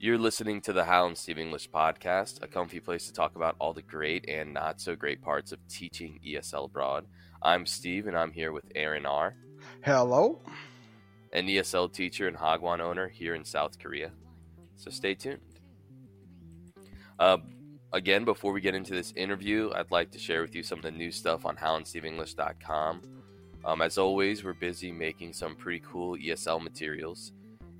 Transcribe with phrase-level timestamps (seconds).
[0.00, 3.56] You're listening to the Hal and Steve English podcast, a comfy place to talk about
[3.58, 7.06] all the great and not so great parts of teaching ESL abroad.
[7.42, 9.34] I'm Steve, and I'm here with Aaron R.,
[9.84, 10.40] Hello.
[11.32, 14.12] an ESL teacher and Hagwon owner here in South Korea.
[14.76, 15.40] So stay tuned.
[17.18, 17.38] Uh,
[17.92, 20.84] again, before we get into this interview, I'd like to share with you some of
[20.84, 23.02] the new stuff on HalandSteveEnglish.com.
[23.64, 27.32] Um, as always, we're busy making some pretty cool ESL materials.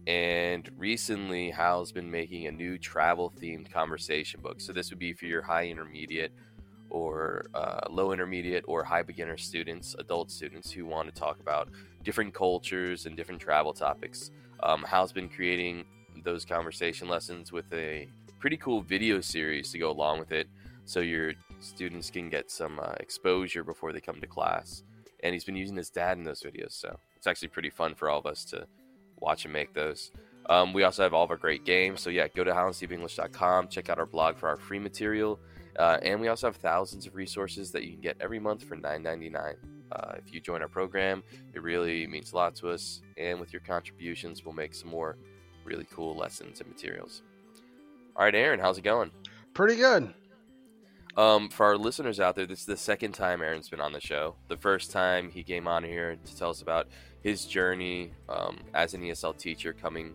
[0.09, 4.59] And recently, Hal's been making a new travel themed conversation book.
[4.59, 6.33] So, this would be for your high intermediate
[6.89, 11.69] or uh, low intermediate or high beginner students, adult students who want to talk about
[12.05, 14.31] different cultures and different travel topics.
[14.63, 15.85] Um, Hal's been creating
[16.25, 20.49] those conversation lessons with a pretty cool video series to go along with it
[20.87, 24.85] so your students can get some uh, exposure before they come to class.
[25.23, 28.09] And he's been using his dad in those videos, so it's actually pretty fun for
[28.09, 28.67] all of us to
[29.21, 30.11] watch and make those.
[30.49, 32.01] Um, we also have all of our great games.
[32.01, 35.39] So, yeah, go to HalandSteveEnglish.com, check out our blog for our free material.
[35.79, 38.77] Uh, and we also have thousands of resources that you can get every month for
[38.77, 39.55] $9.99.
[39.93, 41.23] Uh, if you join our program,
[41.55, 43.03] it really means a lot to us.
[43.17, 45.19] And with your contributions, we'll make some more
[45.65, 47.23] really cool lessons and materials.
[48.17, 49.11] All right, Aaron, how's it going?
[49.55, 50.13] Pretty good.
[51.17, 54.01] Um, for our listeners out there, this is the second time Aaron's been on the
[54.01, 54.37] show.
[54.49, 56.89] The first time he came on here to tell us about
[57.23, 60.15] his journey um, as an ESL teacher coming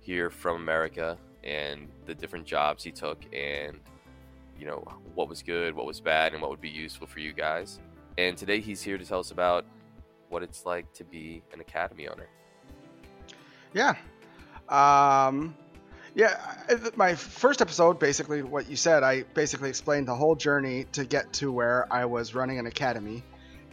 [0.00, 3.78] here from America and the different jobs he took and
[4.58, 7.32] you know what was good, what was bad, and what would be useful for you
[7.32, 7.80] guys.
[8.18, 9.64] And today he's here to tell us about
[10.28, 12.28] what it's like to be an academy owner.
[13.72, 13.94] Yeah.
[14.68, 15.56] Um,
[16.14, 16.38] yeah,
[16.94, 21.32] my first episode, basically what you said, I basically explained the whole journey to get
[21.34, 23.24] to where I was running an academy.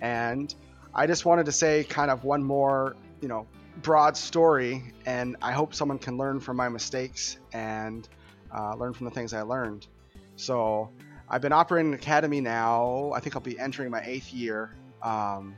[0.02, 0.54] And
[0.94, 3.48] I just wanted to say kind of one more, you know,
[3.82, 4.84] broad story.
[5.06, 8.08] And I hope someone can learn from my mistakes and
[8.56, 9.88] uh, learn from the things I learned.
[10.36, 10.90] So
[11.30, 13.12] I've been operating an academy now.
[13.14, 14.76] I think I'll be entering my eighth year.
[15.02, 15.56] Um,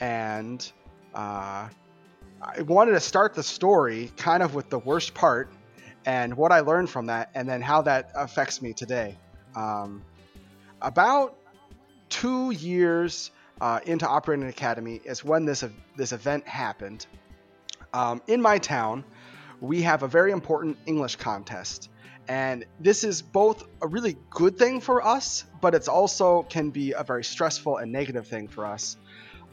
[0.00, 0.70] and
[1.14, 1.68] uh,
[2.42, 5.50] I wanted to start the story kind of with the worst part
[6.04, 9.16] and what I learned from that, and then how that affects me today.
[9.56, 10.02] Um,
[10.82, 11.38] about
[12.10, 15.64] two years uh, into operating academy is when this
[15.96, 17.06] this event happened.
[17.92, 19.04] Um, in my town,
[19.60, 21.88] we have a very important English contest,
[22.28, 26.92] and this is both a really good thing for us, but it's also can be
[26.92, 28.96] a very stressful and negative thing for us.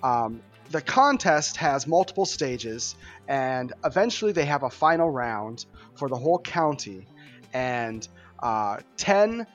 [0.04, 0.42] Um,
[0.72, 2.96] the contest has multiple stages,
[3.28, 7.06] and eventually they have a final round for the whole county.
[7.54, 8.08] And
[8.40, 9.46] uh, 10,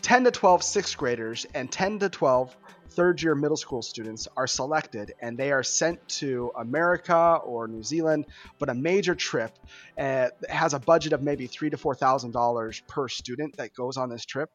[0.00, 2.56] 10 to 12 sixth graders and 10 to 12
[2.94, 7.82] third year middle school students are selected and they are sent to America or New
[7.82, 8.26] Zealand,
[8.58, 9.58] but a major trip
[9.98, 13.96] uh, has a budget of maybe three to four thousand dollars per student that goes
[13.96, 14.50] on this trip.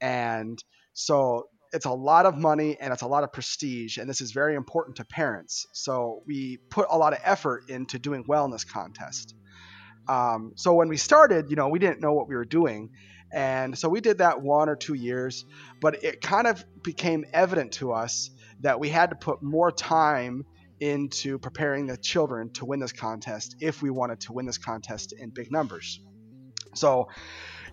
[0.00, 0.62] And
[0.92, 4.32] so it's a lot of money and it's a lot of prestige, and this is
[4.32, 5.66] very important to parents.
[5.72, 9.34] So we put a lot of effort into doing well in this contest.
[10.10, 12.90] Um, so when we started, you know, we didn't know what we were doing,
[13.32, 15.44] and so we did that one or two years,
[15.80, 20.44] but it kind of became evident to us that we had to put more time
[20.80, 25.14] into preparing the children to win this contest if we wanted to win this contest
[25.16, 26.00] in big numbers.
[26.74, 27.08] So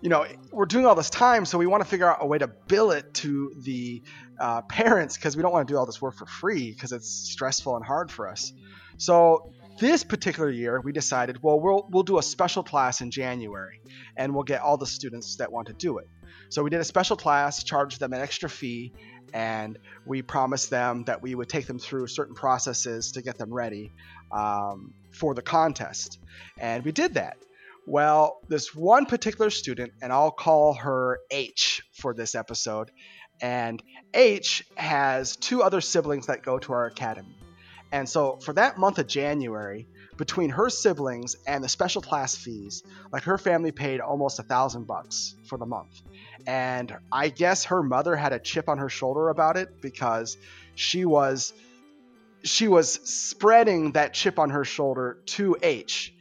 [0.00, 2.38] you know, we're doing all this time, so we want to figure out a way
[2.38, 4.02] to bill it to the
[4.38, 7.10] uh, parents because we don't want to do all this work for free because it's
[7.10, 8.52] stressful and hard for us.
[8.96, 13.80] So this particular year, we decided, well, we'll we'll do a special class in January,
[14.16, 16.08] and we'll get all the students that want to do it.
[16.50, 18.92] So we did a special class, charged them an extra fee,
[19.32, 23.52] and we promised them that we would take them through certain processes to get them
[23.52, 23.92] ready
[24.32, 26.18] um, for the contest,
[26.58, 27.36] and we did that.
[27.86, 32.90] Well, this one particular student, and I'll call her H for this episode,
[33.40, 37.37] and H has two other siblings that go to our academy.
[37.92, 42.82] And so for that month of January, between her siblings and the special class fees,
[43.12, 46.02] like her family paid almost a thousand bucks for the month.
[46.46, 50.36] And I guess her mother had a chip on her shoulder about it because
[50.74, 51.52] she was
[52.44, 56.14] she was spreading that chip on her shoulder to H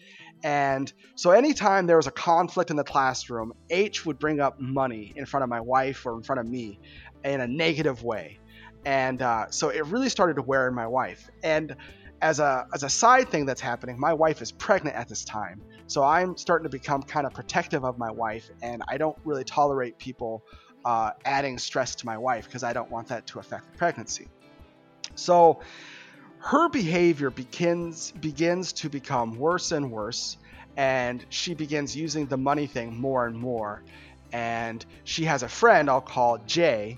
[0.44, 5.14] and so anytime there was a conflict in the classroom, H would bring up money
[5.16, 6.80] in front of my wife or in front of me
[7.24, 8.40] in a negative way.
[8.86, 11.30] And uh, so it really started to wear on my wife.
[11.44, 11.76] And
[12.22, 15.62] as a, as a side thing that's happening, my wife is pregnant at this time.
[15.88, 18.50] So I'm starting to become kind of protective of my wife.
[18.62, 20.44] And I don't really tolerate people
[20.86, 24.28] uh, adding stress to my wife because I don't want that to affect the pregnancy.
[25.16, 25.62] So
[26.40, 30.38] her behavior begins begins to become worse and worse
[30.78, 33.84] and she begins using the money thing more and more.
[34.32, 36.98] And she has a friend I'll call Jay.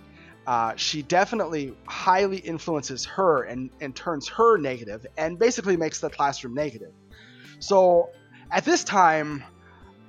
[0.49, 6.09] Uh, she definitely highly influences her and, and turns her negative and basically makes the
[6.09, 6.91] classroom negative.
[7.59, 8.09] So
[8.49, 9.43] at this time,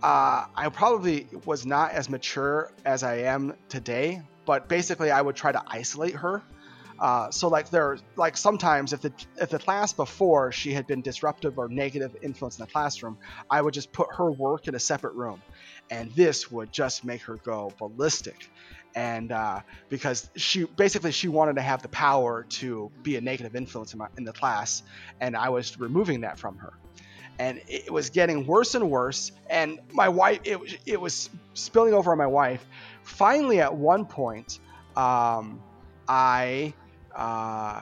[0.03, 5.37] uh, I probably was not as mature as I am today, but basically I would
[5.37, 6.43] try to isolate her.
[6.99, 11.03] Uh, so like there, like sometimes if the if the class before she had been
[11.03, 13.19] disruptive or negative influence in the classroom,
[13.51, 15.43] I would just put her work in a separate room,
[15.91, 18.49] and this would just make her go ballistic,
[18.95, 23.55] and uh, because she basically she wanted to have the power to be a negative
[23.55, 24.83] influence in, my, in the class,
[25.21, 26.73] and I was removing that from her
[27.41, 29.33] and it was getting worse and worse.
[29.49, 32.67] And my wife, it, it was spilling over on my wife.
[33.03, 34.61] Finally, at one point,
[34.95, 35.63] um,
[36.07, 36.75] I,
[37.17, 37.81] uh,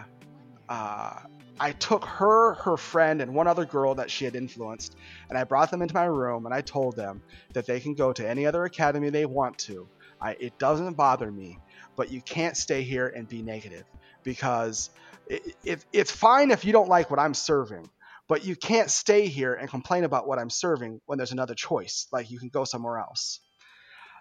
[0.68, 1.14] uh,
[1.58, 4.94] I took her, her friend, and one other girl that she had influenced,
[5.28, 7.20] and I brought them into my room, and I told them
[7.52, 9.88] that they can go to any other academy they want to.
[10.20, 11.58] I, it doesn't bother me,
[11.96, 13.84] but you can't stay here and be negative
[14.22, 14.90] because
[15.26, 17.88] it, it, it's fine if you don't like what I'm serving
[18.28, 22.06] but you can't stay here and complain about what I'm serving when there's another choice.
[22.12, 23.40] Like you can go somewhere else.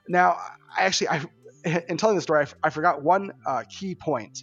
[0.08, 0.38] Now,
[0.76, 1.26] I actually, I,
[1.90, 4.40] in telling the story, I, forgot one uh, key point.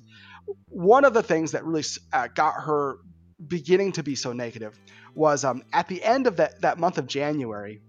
[0.69, 2.99] One of the things that really uh, got her
[3.47, 4.79] beginning to be so negative
[5.15, 7.81] was um, at the end of that, that month of January,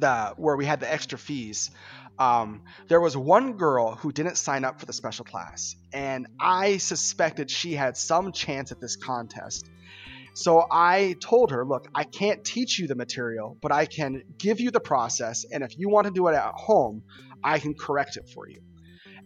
[0.00, 1.70] the where we had the extra fees.
[2.18, 6.76] Um, there was one girl who didn't sign up for the special class, and I
[6.76, 9.68] suspected she had some chance at this contest.
[10.34, 14.60] So I told her, look, I can't teach you the material, but I can give
[14.60, 15.44] you the process.
[15.50, 17.02] And if you want to do it at home,
[17.42, 18.60] I can correct it for you.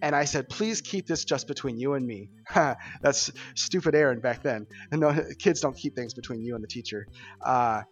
[0.02, 2.30] And I said, please keep this just between you and me.
[2.54, 4.66] That's stupid Aaron back then.
[4.92, 7.06] No, kids don't keep things between you and the teacher.
[7.44, 7.82] Uh,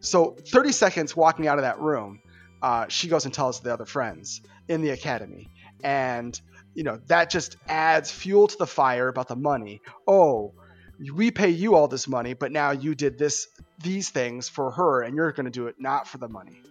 [0.00, 2.20] so 30 seconds walking out of that room,
[2.64, 5.50] uh, she goes and tells the other friends in the academy.
[5.82, 6.40] And,
[6.72, 9.82] you know, that just adds fuel to the fire about the money.
[10.08, 10.54] Oh,
[11.14, 13.48] we pay you all this money, but now you did this
[13.82, 16.62] these things for her, and you're going to do it not for the money.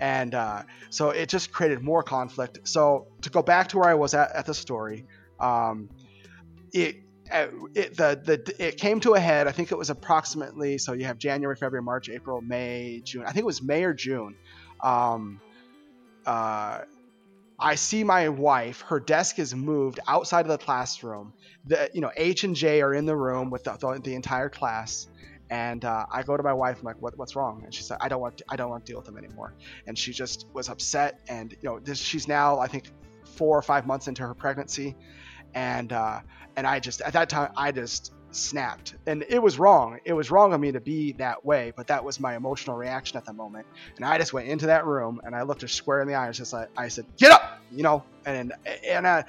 [0.00, 2.66] And uh, so it just created more conflict.
[2.66, 5.04] So to go back to where I was at at the story,
[5.38, 5.90] um,
[6.72, 6.96] it
[7.30, 9.46] uh, it the the it came to a head.
[9.46, 13.22] I think it was approximately so you have January, February, March, April, May, June.
[13.22, 14.34] I think it was May or June.
[14.82, 15.40] Um,
[16.24, 16.80] uh,
[17.58, 18.82] I see my wife.
[18.82, 21.32] Her desk is moved outside of the classroom.
[21.66, 24.48] The you know H and J are in the room with the, the, the entire
[24.48, 25.08] class.
[25.48, 26.78] And uh, I go to my wife.
[26.80, 28.38] I'm like, what, "What's wrong?" And she said, "I don't want.
[28.38, 29.54] To, I don't want to deal with them anymore."
[29.86, 31.20] And she just was upset.
[31.28, 32.90] And you know, this, she's now I think
[33.24, 34.96] four or five months into her pregnancy,
[35.54, 36.20] and uh,
[36.56, 38.94] and I just at that time I just snapped.
[39.06, 39.98] And it was wrong.
[40.04, 43.18] It was wrong of me to be that way, but that was my emotional reaction
[43.18, 43.66] at the moment.
[43.96, 46.36] And I just went into that room and I looked her square in the eyes.
[46.36, 48.04] Just like I said, "Get up!" You know.
[48.24, 48.52] And
[48.88, 49.22] and uh,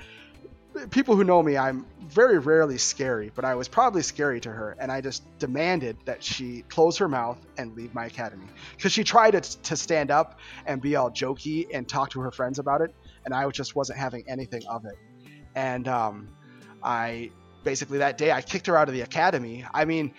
[0.92, 4.76] people who know me, I'm very rarely scary, but I was probably scary to her,
[4.80, 9.04] and I just demanded that she close her mouth and leave my academy because she
[9.04, 12.82] tried to, to stand up and be all jokey and talk to her friends about
[12.82, 12.92] it,
[13.26, 14.96] and I just wasn't having anything of it.
[15.56, 16.36] And um,
[16.84, 17.32] I
[17.68, 19.66] basically that day I kicked her out of the academy.
[19.74, 20.14] I mean,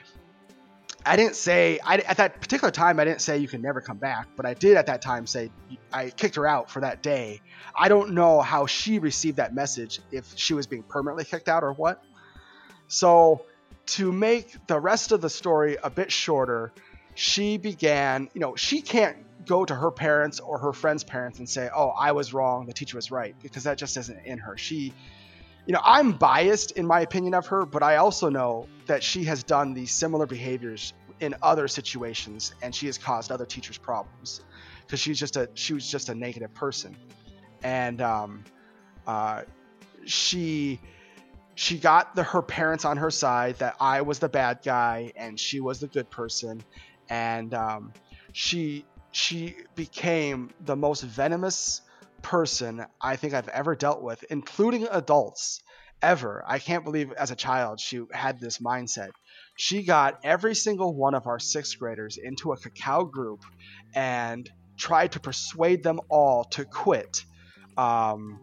[1.06, 3.96] I didn't say I, at that particular time I didn't say you can never come
[3.96, 5.50] back, but I did at that time say
[5.90, 7.40] I kicked her out for that day.
[7.74, 11.64] I don't know how she received that message if she was being permanently kicked out
[11.64, 12.04] or what.
[12.86, 13.46] So
[13.96, 16.70] to make the rest of the story a bit shorter,
[17.14, 21.48] she began, you know, she can't go to her parents or her friends' parents and
[21.48, 24.58] say, "Oh, I was wrong, the teacher was right," because that just isn't in her.
[24.58, 24.92] She
[25.68, 29.24] you know, I'm biased in my opinion of her, but I also know that she
[29.24, 34.40] has done these similar behaviors in other situations, and she has caused other teachers problems
[34.86, 36.96] because she's just a she was just a negative person,
[37.62, 38.44] and um,
[39.06, 39.42] uh,
[40.06, 40.80] she
[41.54, 45.38] she got the, her parents on her side that I was the bad guy and
[45.38, 46.62] she was the good person,
[47.10, 47.92] and um,
[48.32, 51.82] she she became the most venomous
[52.22, 55.60] person I think I've ever dealt with, including adults,
[56.02, 56.44] ever.
[56.46, 59.10] I can't believe as a child she had this mindset.
[59.56, 63.40] She got every single one of our sixth graders into a Kakao group
[63.94, 64.48] and
[64.78, 67.24] tried to persuade them all to quit
[67.76, 68.38] um,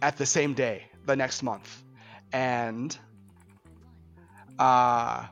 [0.00, 1.82] at the same day, the next month.
[2.32, 2.96] And
[4.58, 5.26] uh,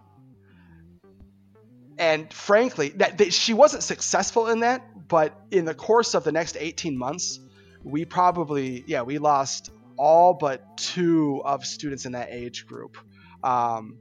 [1.98, 4.84] and frankly, that, that, she wasn't successful in that.
[5.12, 7.38] But in the course of the next 18 months,
[7.84, 12.96] we probably yeah we lost all but two of students in that age group.
[13.44, 13.98] Um,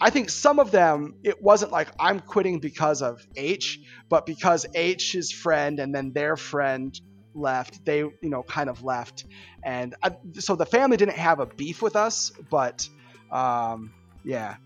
[0.00, 4.64] I think some of them, it wasn't like I'm quitting because of H, but because
[4.72, 6.98] H's friend and then their friend
[7.34, 9.24] left, they, you know, kind of left.
[9.64, 12.88] And I, so the family didn't have a beef with us, but
[13.32, 13.92] um,
[14.24, 14.58] yeah.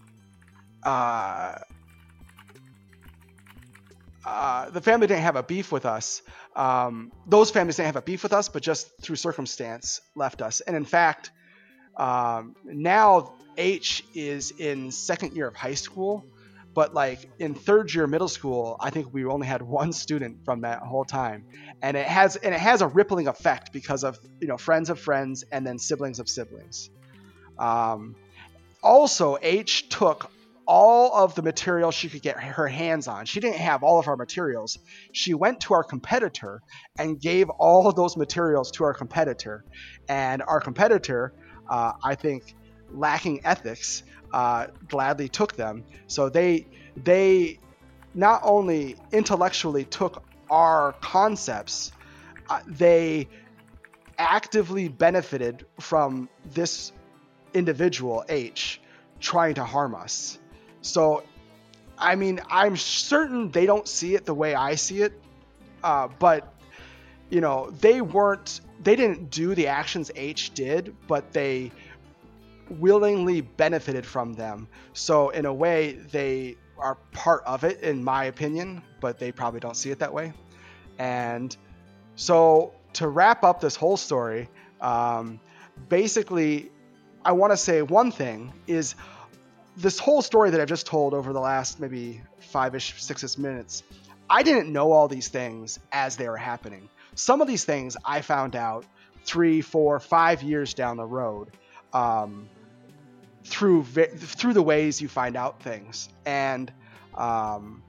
[0.82, 1.56] Uh,
[4.26, 6.20] uh, the family didn't have a beef with us.
[6.56, 10.60] Um, those families didn't have a beef with us, but just through circumstance left us.
[10.60, 11.30] And in fact,
[11.96, 16.24] um, now H is in second year of high school,
[16.74, 20.62] but like in third year middle school, I think we only had one student from
[20.62, 21.46] that whole time,
[21.80, 24.98] and it has and it has a rippling effect because of you know friends of
[24.98, 26.90] friends and then siblings of siblings.
[27.58, 28.16] Um,
[28.82, 30.30] also, H took
[30.66, 33.24] all of the material she could get her hands on.
[33.26, 34.78] She didn't have all of our materials.
[35.12, 36.62] She went to our competitor
[36.98, 39.64] and gave all of those materials to our competitor.
[40.08, 41.32] And our competitor,
[41.68, 42.54] uh, I think,
[42.92, 45.84] lacking ethics, uh, gladly took them.
[46.08, 47.58] So they they
[48.14, 51.92] not only intellectually took our concepts,
[52.48, 53.28] uh, they
[54.18, 56.92] actively benefited from this
[57.54, 58.80] individual H
[59.20, 60.38] trying to harm us.
[60.86, 61.24] So,
[61.98, 65.20] I mean, I'm certain they don't see it the way I see it,
[65.82, 66.52] uh, but
[67.30, 71.72] you know, they weren't, they didn't do the actions H did, but they
[72.70, 74.68] willingly benefited from them.
[74.92, 79.60] So, in a way, they are part of it, in my opinion, but they probably
[79.60, 80.32] don't see it that way.
[80.98, 81.56] And
[82.14, 84.48] so, to wrap up this whole story,
[84.80, 85.40] um,
[85.88, 86.70] basically,
[87.24, 88.94] I want to say one thing is
[89.76, 93.36] this whole story that I've just told over the last maybe five ish, six ish
[93.36, 93.82] minutes,
[94.28, 96.88] I didn't know all these things as they were happening.
[97.14, 98.84] Some of these things I found out
[99.24, 101.48] three, four, five years down the road
[101.92, 102.48] um,
[103.44, 106.72] through through the ways you find out things, and
[107.14, 107.82] um,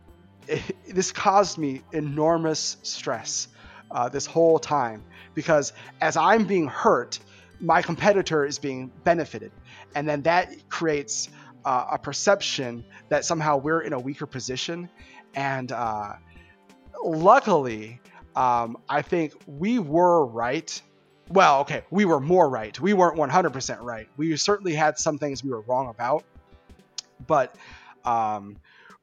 [0.48, 3.48] it, this caused me enormous stress
[3.92, 5.04] uh, this whole time
[5.34, 7.20] because as I'm being hurt,
[7.60, 9.52] my competitor is being benefited,
[9.96, 11.30] and then that creates
[11.66, 14.90] uh, a perception that somehow we're in a weaker position.
[15.36, 16.14] And uh,
[17.04, 18.00] luckily,
[18.36, 20.82] um, I think we were right.
[21.30, 22.80] Well, okay, we were more right.
[22.80, 24.08] We weren't 100% right.
[24.18, 26.24] We certainly had some things we were wrong about.
[27.26, 27.56] But
[28.06, 28.58] um,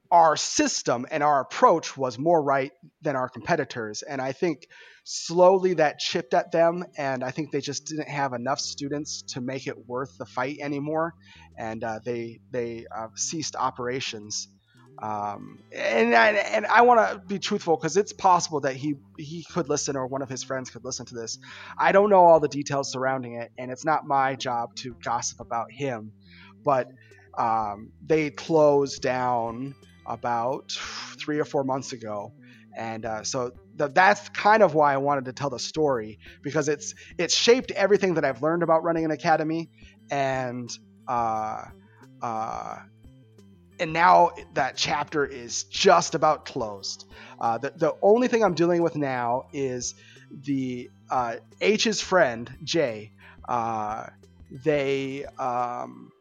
[0.09, 2.71] our system and our approach was more right
[3.01, 4.01] than our competitors.
[4.01, 4.67] And I think
[5.05, 6.83] slowly that chipped at them.
[6.97, 10.57] And I think they just didn't have enough students to make it worth the fight
[10.59, 11.13] anymore.
[11.57, 14.49] And uh, they, they uh, ceased operations.
[15.01, 19.43] Um, and, I, and I want to be truthful because it's possible that he he
[19.43, 21.37] could listen or one of his friends could listen to this.
[21.77, 25.41] I don't know all the details surrounding it, and it's not my job to gossip
[25.41, 26.13] about him.
[26.63, 26.87] But
[27.37, 30.71] um, they closed down about
[31.19, 32.31] three or four months ago.
[32.77, 36.69] And uh, so th- that's kind of why I wanted to tell the story because
[36.69, 39.69] it's it's shaped everything that I've learned about running an academy,
[40.09, 40.69] and
[41.07, 41.65] uh,
[42.21, 42.77] uh,
[43.79, 47.05] and now that chapter is just about closed.
[47.39, 49.95] Uh, the the only thing I'm dealing with now is
[50.31, 53.11] the uh, H's friend Jay.
[53.47, 54.07] Uh,
[54.63, 56.11] they um,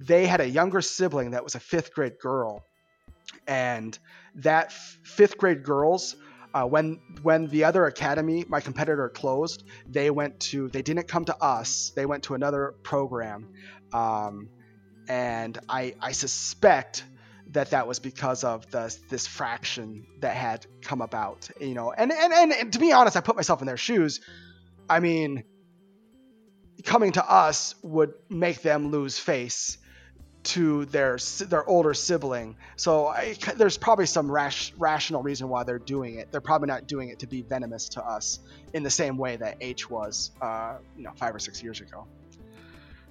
[0.00, 2.64] they had a younger sibling that was a fifth grade girl,
[3.46, 3.98] and
[4.36, 6.16] that f- fifth grade girls.
[6.54, 11.24] Uh, when when the other academy, my competitor closed, they went to they didn't come
[11.26, 11.92] to us.
[11.94, 13.48] They went to another program,
[13.92, 14.48] um,
[15.06, 17.04] and I I suspect
[17.50, 21.50] that that was because of the this fraction that had come about.
[21.60, 24.20] You know, and and and, and to be honest, I put myself in their shoes.
[24.88, 25.44] I mean,
[26.84, 29.76] coming to us would make them lose face
[30.46, 32.56] to their their older sibling.
[32.76, 36.30] So I, there's probably some rash, rational reason why they're doing it.
[36.30, 38.40] They're probably not doing it to be venomous to us
[38.72, 42.06] in the same way that H was, uh, you know, five or six years ago.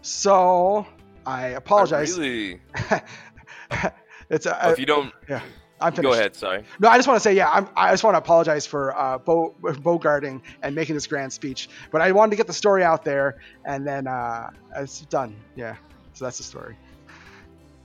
[0.01, 0.85] So
[1.25, 2.17] I apologize.
[2.17, 2.61] I really.
[4.29, 5.13] it's a, well, if you don't.
[5.27, 5.41] Yeah.
[5.81, 6.13] I'm finished.
[6.13, 6.35] Go ahead.
[6.37, 6.63] Sorry.
[6.79, 9.17] No, I just want to say, yeah, I'm, i just want to apologize for uh,
[9.17, 13.03] Bo, Bogarting and making this grand speech, but I wanted to get the story out
[13.03, 15.35] there, and then uh, it's done.
[15.57, 15.75] Yeah,
[16.13, 16.77] so that's the story.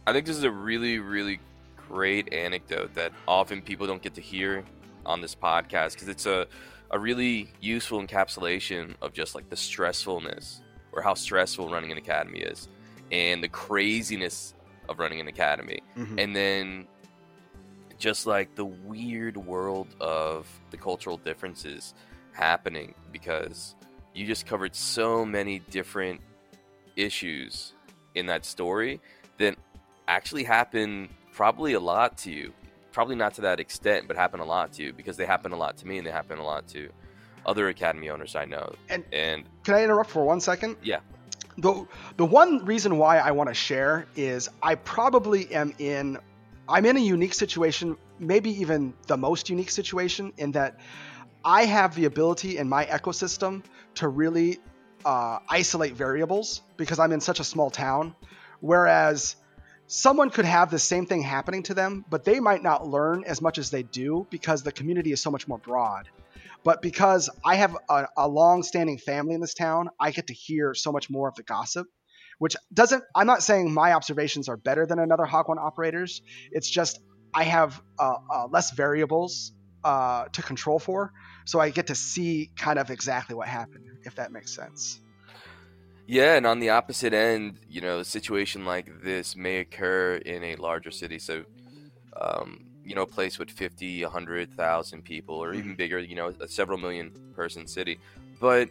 [0.06, 1.40] I think this is a really, really
[1.88, 4.64] great anecdote that often people don't get to hear
[5.04, 6.46] on this podcast because it's a,
[6.90, 10.60] a really useful encapsulation of just like the stressfulness
[10.92, 12.68] or how stressful running an academy is
[13.12, 14.54] and the craziness
[14.88, 15.80] of running an academy.
[15.96, 16.18] Mm-hmm.
[16.18, 16.86] And then
[17.98, 21.94] just like the weird world of the cultural differences
[22.32, 23.74] happening because
[24.14, 26.20] you just covered so many different
[26.96, 27.74] issues
[28.14, 29.00] in that story
[30.10, 32.52] actually happen probably a lot to you.
[32.92, 35.56] Probably not to that extent, but happen a lot to you because they happen a
[35.56, 36.90] lot to me and they happen a lot to
[37.46, 38.74] other academy owners I know.
[38.88, 40.76] And, and can I interrupt for one second?
[40.82, 40.98] Yeah.
[41.58, 41.86] The
[42.16, 46.18] the one reason why I want to share is I probably am in
[46.68, 50.78] I'm in a unique situation, maybe even the most unique situation in that
[51.44, 53.62] I have the ability in my ecosystem
[53.94, 54.58] to really
[55.04, 58.14] uh, isolate variables because I'm in such a small town.
[58.60, 59.36] Whereas
[59.90, 63.42] someone could have the same thing happening to them, but they might not learn as
[63.42, 66.08] much as they do because the community is so much more broad.
[66.62, 70.34] But because I have a, a long standing family in this town, I get to
[70.34, 71.88] hear so much more of the gossip,
[72.38, 76.22] which doesn't, I'm not saying my observations are better than another Hagwon operator's.
[76.52, 77.00] It's just
[77.34, 79.50] I have uh, uh, less variables
[79.82, 81.12] uh, to control for.
[81.46, 85.00] So I get to see kind of exactly what happened, if that makes sense.
[86.10, 90.42] Yeah, and on the opposite end, you know, a situation like this may occur in
[90.42, 91.20] a larger city.
[91.20, 91.44] So,
[92.20, 95.74] um, you know, a place with 50, 100,000 people, or even mm-hmm.
[95.76, 98.00] bigger, you know, a several million person city.
[98.40, 98.70] But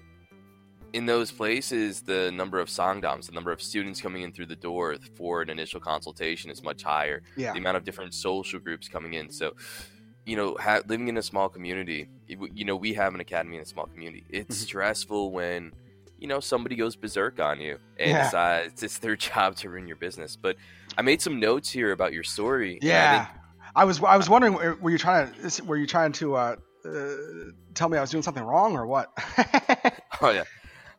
[0.92, 4.58] in those places, the number of sangdams, the number of students coming in through the
[4.58, 7.22] door for an initial consultation is much higher.
[7.38, 7.54] Yeah.
[7.54, 9.32] The amount of different social groups coming in.
[9.32, 9.54] So,
[10.26, 13.62] you know, ha- living in a small community, you know, we have an academy in
[13.62, 14.26] a small community.
[14.28, 14.66] It's mm-hmm.
[14.66, 15.72] stressful when
[16.20, 18.24] you know somebody goes berserk on you and yeah.
[18.24, 20.36] decides it's their job to ruin your business.
[20.36, 20.58] But
[20.98, 22.80] I made some notes here about your story.
[22.82, 23.28] Yeah,
[23.76, 26.56] I, I, was I was wondering were you trying to were you trying to uh,
[26.86, 27.16] uh,
[27.74, 29.12] tell me I was doing something wrong or what?
[30.22, 30.44] oh yeah.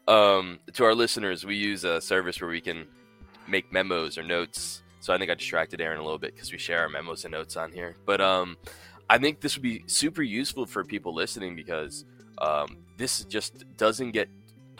[0.08, 2.86] Um, to our listeners, we use a service where we can
[3.46, 4.82] make memos or notes.
[5.00, 7.32] So I think I distracted Aaron a little bit because we share our memos and
[7.32, 7.96] notes on here.
[8.04, 8.56] But um,
[9.08, 12.04] I think this would be super useful for people listening because
[12.38, 14.28] um, this just doesn't get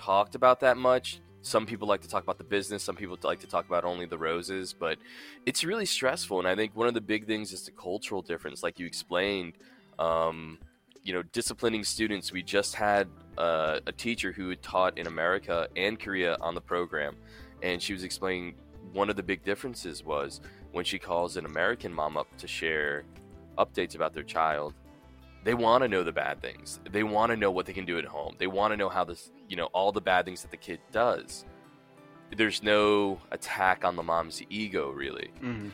[0.01, 1.21] talked about that much.
[1.43, 4.07] Some people like to talk about the business, some people like to talk about only
[4.07, 4.99] the roses, but
[5.47, 6.39] it's really stressful.
[6.39, 9.55] And I think one of the big things is the cultural difference, like you explained.
[9.99, 10.59] Um,
[11.03, 12.31] you know, disciplining students.
[12.31, 16.61] We just had uh, a teacher who had taught in America and Korea on the
[16.61, 17.17] program,
[17.63, 18.55] and she was explaining
[18.93, 20.41] one of the big differences was
[20.73, 23.05] when she calls an American mom up to share
[23.59, 24.75] updates about their child
[25.45, 26.81] they want to know the bad things.
[26.91, 28.37] They want to know what they can do at home.
[28.39, 30.81] They want to know how this, you know, all the bad things that the kid
[30.93, 31.45] does.
[32.37, 35.31] There's no attack on the mom's ego, really.
[35.43, 35.69] Mm-hmm.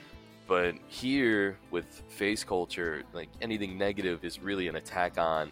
[0.46, 5.50] But here, with face culture, like anything negative is really an attack on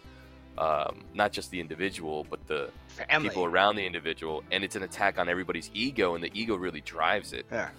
[0.57, 2.69] um, not just the individual, but the
[3.09, 3.27] Family.
[3.27, 4.43] people around the individual.
[4.51, 7.45] And it's an attack on everybody's ego, and the ego really drives it.
[7.51, 7.69] Yeah.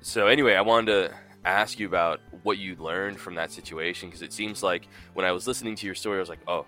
[0.00, 4.22] So, anyway, I wanted to ask you about what you learned from that situation because
[4.22, 6.66] it seems like when I was listening to your story, I was like, oh,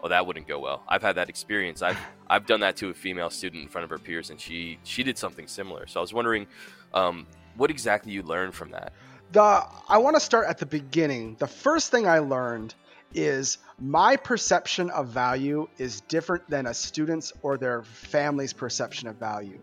[0.00, 0.82] oh, that wouldn't go well.
[0.88, 1.82] I've had that experience.
[1.82, 1.98] I've
[2.30, 5.02] I've done that to a female student in front of her peers, and she she
[5.02, 5.86] did something similar.
[5.86, 6.46] So I was wondering,
[6.94, 8.92] um, what exactly you learned from that.
[9.32, 11.36] The I want to start at the beginning.
[11.38, 12.74] The first thing I learned
[13.14, 19.16] is my perception of value is different than a student's or their family's perception of
[19.16, 19.58] value.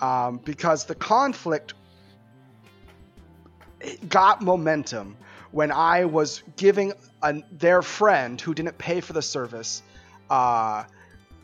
[0.00, 1.74] Um, because the conflict
[4.08, 5.16] got momentum
[5.50, 9.82] when I was giving a, their friend who didn't pay for the service
[10.28, 10.84] uh,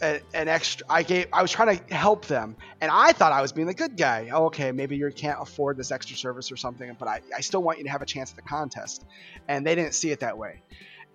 [0.00, 0.86] an, an, extra.
[0.88, 1.26] I gave.
[1.32, 4.28] I was trying to help them, and I thought I was being the good guy.
[4.30, 7.78] Okay, maybe you can't afford this extra service or something, but I, I still want
[7.78, 9.04] you to have a chance at the contest.
[9.48, 10.62] And they didn't see it that way.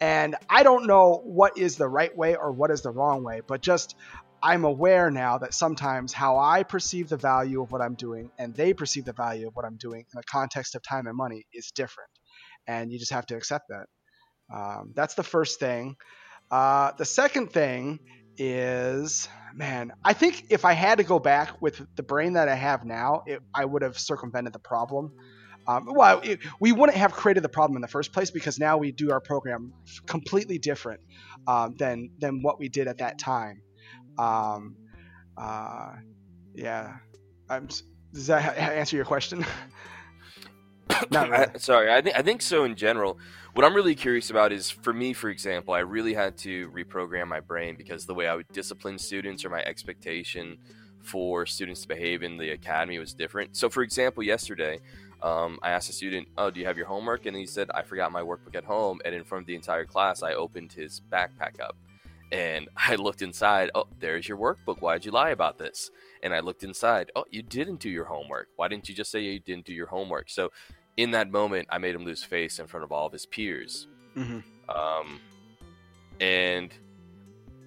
[0.02, 3.42] And I don't know what is the right way or what is the wrong way,
[3.46, 3.96] but just
[4.44, 8.56] I'm aware now that sometimes how I perceive the value of what I'm doing and
[8.56, 11.46] they perceive the value of what I'm doing in the context of time and money
[11.54, 12.10] is different.
[12.68, 13.86] And you just have to accept that.
[14.54, 15.96] Um, that's the first thing.
[16.50, 18.00] Uh, the second thing
[18.38, 22.56] is, man, I think if I had to go back with the brain that I
[22.56, 25.14] have now, it, I would have circumvented the problem.
[25.68, 28.78] Um, well, it, we wouldn't have created the problem in the first place because now
[28.78, 29.74] we do our program
[30.08, 31.02] completely different
[31.48, 33.62] um, than than what we did at that time.
[34.18, 34.76] Um,
[35.38, 35.94] uh,
[36.54, 36.98] yeah.
[37.50, 37.68] I'm,
[38.14, 39.46] does that answer your question?
[41.12, 41.46] Not really.
[41.56, 43.18] I, sorry, I think I think so in general.
[43.54, 47.28] What I'm really curious about is, for me, for example, I really had to reprogram
[47.28, 50.58] my brain because the way I would discipline students or my expectation
[51.02, 53.58] for students to behave in the academy was different.
[53.58, 54.80] So, for example, yesterday,
[55.22, 57.82] um, I asked a student, "Oh, do you have your homework?" And he said, "I
[57.82, 61.02] forgot my workbook at home." And in front of the entire class, I opened his
[61.12, 61.76] backpack up
[62.32, 63.72] and I looked inside.
[63.76, 64.82] Oh, there's your workbook.
[64.82, 65.90] Why'd you lie about this?
[66.24, 67.12] And I looked inside.
[67.16, 68.48] Oh, you didn't do your homework.
[68.56, 70.30] Why didn't you just say you didn't do your homework?
[70.30, 70.52] So,
[70.98, 73.88] in that moment, I made him lose face in front of all of his peers.
[74.16, 74.40] Mm-hmm.
[74.70, 75.20] Um,
[76.20, 76.74] and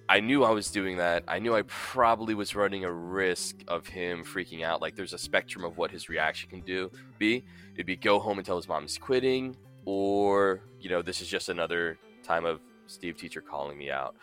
[0.07, 1.23] I knew I was doing that.
[1.27, 4.81] I knew I probably was running a risk of him freaking out.
[4.81, 6.91] Like there's a spectrum of what his reaction can do.
[7.17, 11.21] Be it'd be go home and tell his mom he's quitting, or you know this
[11.21, 14.15] is just another time of Steve teacher calling me out.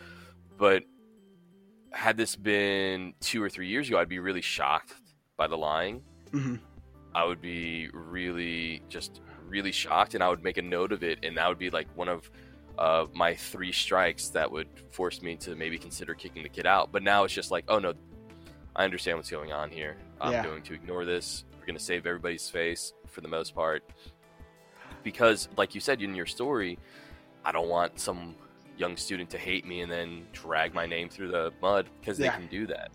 [0.63, 0.85] But
[1.91, 4.95] had this been two or three years ago, I'd be really shocked
[5.37, 6.03] by the lying.
[6.31, 6.55] hmm
[7.17, 11.19] I would be really just really shocked, and I would make a note of it,
[11.25, 12.31] and that would be like one of
[12.79, 16.93] uh, my three strikes that would force me to maybe consider kicking the kid out.
[16.93, 17.95] But now it's just like, oh no,
[18.77, 19.97] I understand what's going on here.
[20.21, 20.45] I'm Yeah.
[20.45, 21.43] going to ignore this.
[21.59, 23.83] We're going to save everybody's face for the most part,
[25.03, 26.79] because like you said in your story,
[27.45, 28.37] I don't want some
[28.77, 32.29] young student to hate me and then drag my name through the mud because they
[32.29, 32.91] can do that.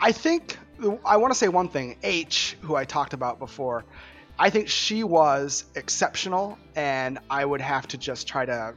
[0.00, 0.58] I think
[1.04, 1.96] I want to say one thing.
[2.02, 3.84] H, who I talked about before,
[4.38, 8.74] I think she was exceptional, and I would have to just try to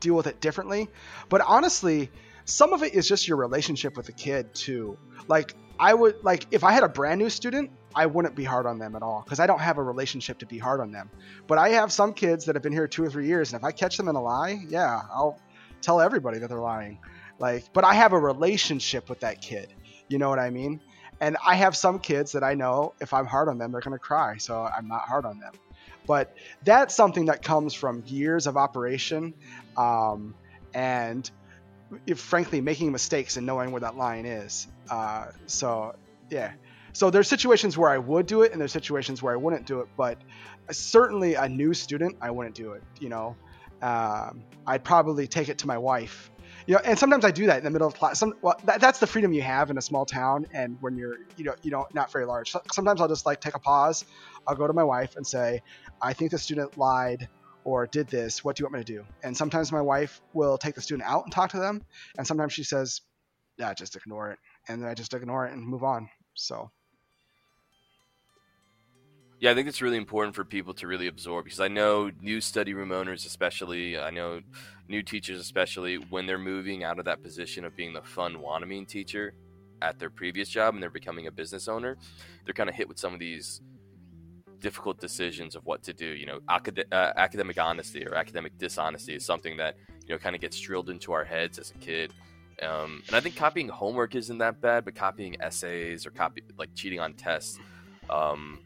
[0.00, 0.88] deal with it differently.
[1.28, 2.10] But honestly,
[2.44, 4.98] some of it is just your relationship with the kid too.
[5.28, 8.66] Like I would like if I had a brand new student, I wouldn't be hard
[8.66, 11.10] on them at all because I don't have a relationship to be hard on them.
[11.46, 13.64] But I have some kids that have been here two or three years, and if
[13.64, 15.40] I catch them in a lie, yeah, I'll
[15.82, 16.98] tell everybody that they're lying.
[17.38, 19.72] Like, but I have a relationship with that kid.
[20.08, 20.80] You know what I mean?
[21.20, 23.96] And I have some kids that I know if I'm hard on them, they're going
[23.96, 24.38] to cry.
[24.38, 25.52] So I'm not hard on them.
[26.06, 29.34] But that's something that comes from years of operation
[29.76, 30.34] um,
[30.74, 31.30] and,
[32.06, 34.66] if, frankly, making mistakes and knowing where that line is.
[34.90, 35.94] Uh, so,
[36.28, 36.52] yeah.
[36.92, 39.80] So there's situations where I would do it and there's situations where I wouldn't do
[39.80, 39.88] it.
[39.96, 40.18] But
[40.72, 42.82] certainly a new student, I wouldn't do it.
[42.98, 43.36] You know,
[43.82, 46.30] um, I'd probably take it to my wife.
[46.66, 48.20] You know and sometimes i do that in the middle of class.
[48.20, 51.16] Some well that, that's the freedom you have in a small town and when you're
[51.36, 52.52] you know you know not very large.
[52.52, 54.04] So, sometimes i'll just like take a pause.
[54.46, 55.60] I'll go to my wife and say
[56.00, 57.28] i think the student lied
[57.64, 58.44] or did this.
[58.44, 59.04] What do you want me to do?
[59.22, 61.82] And sometimes my wife will take the student out and talk to them
[62.16, 63.00] and sometimes she says
[63.58, 64.38] yeah just ignore it.
[64.68, 66.08] And then i just ignore it and move on.
[66.34, 66.70] So
[69.42, 72.40] Yeah, I think it's really important for people to really absorb because I know new
[72.40, 74.40] study room owners, especially, I know
[74.86, 78.86] new teachers, especially, when they're moving out of that position of being the fun wannabe
[78.86, 79.34] teacher
[79.82, 81.98] at their previous job and they're becoming a business owner,
[82.44, 83.62] they're kind of hit with some of these
[84.60, 86.06] difficult decisions of what to do.
[86.06, 89.74] You know, acad- uh, academic honesty or academic dishonesty is something that,
[90.06, 92.12] you know, kind of gets drilled into our heads as a kid.
[92.62, 96.72] Um, and I think copying homework isn't that bad, but copying essays or copy like
[96.76, 97.58] cheating on tests,
[98.08, 98.60] um,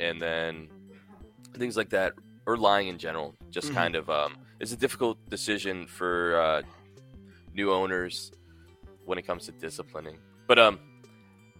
[0.00, 0.68] and then
[1.56, 2.14] things like that,
[2.46, 3.74] or lying in general, just Mhm.
[3.74, 6.62] kind of um, is a difficult decision for uh,
[7.54, 8.30] new owners
[9.04, 10.18] when it comes to disciplining.
[10.46, 10.78] But um,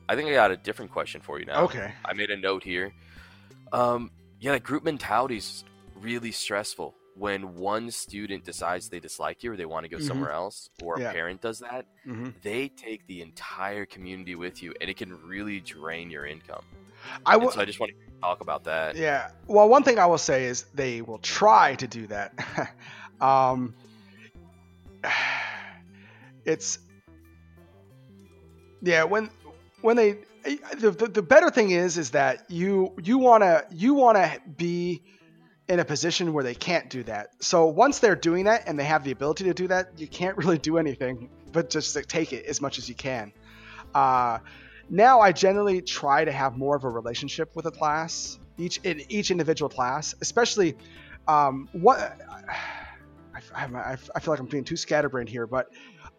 [0.09, 1.65] I think I got a different question for you now.
[1.65, 2.93] okay I made a note here.
[3.73, 9.53] Um, yeah, that group mentality is really stressful when one student decides they dislike you
[9.53, 10.03] or they want to go Mhm.
[10.03, 11.87] somewhere else, or a parent does that.
[12.05, 16.65] hmm They take the entire community with you, and it can really drain your income.
[17.27, 18.97] I will so I just want to talk about that.
[18.97, 19.31] Yeah.
[19.47, 22.33] Well, one thing I will say is they will try to do that.
[23.21, 23.75] um,
[26.45, 26.79] it's
[28.81, 29.31] yeah when
[29.83, 30.19] when they
[30.79, 34.41] the, the, the better thing is is that you you want to you want to
[34.57, 35.03] be
[35.69, 37.31] in a position where they can't do that.
[37.41, 40.37] So once they're doing that and they have the ability to do that, you can't
[40.39, 43.33] really do anything but just take it as much as you can.
[43.95, 44.39] Uh,
[44.91, 49.03] now I generally try to have more of a relationship with a class, each in
[49.09, 50.77] each individual class, especially
[51.27, 51.99] um, what
[53.55, 55.71] I, I, I feel like I'm being too scatterbrained here, but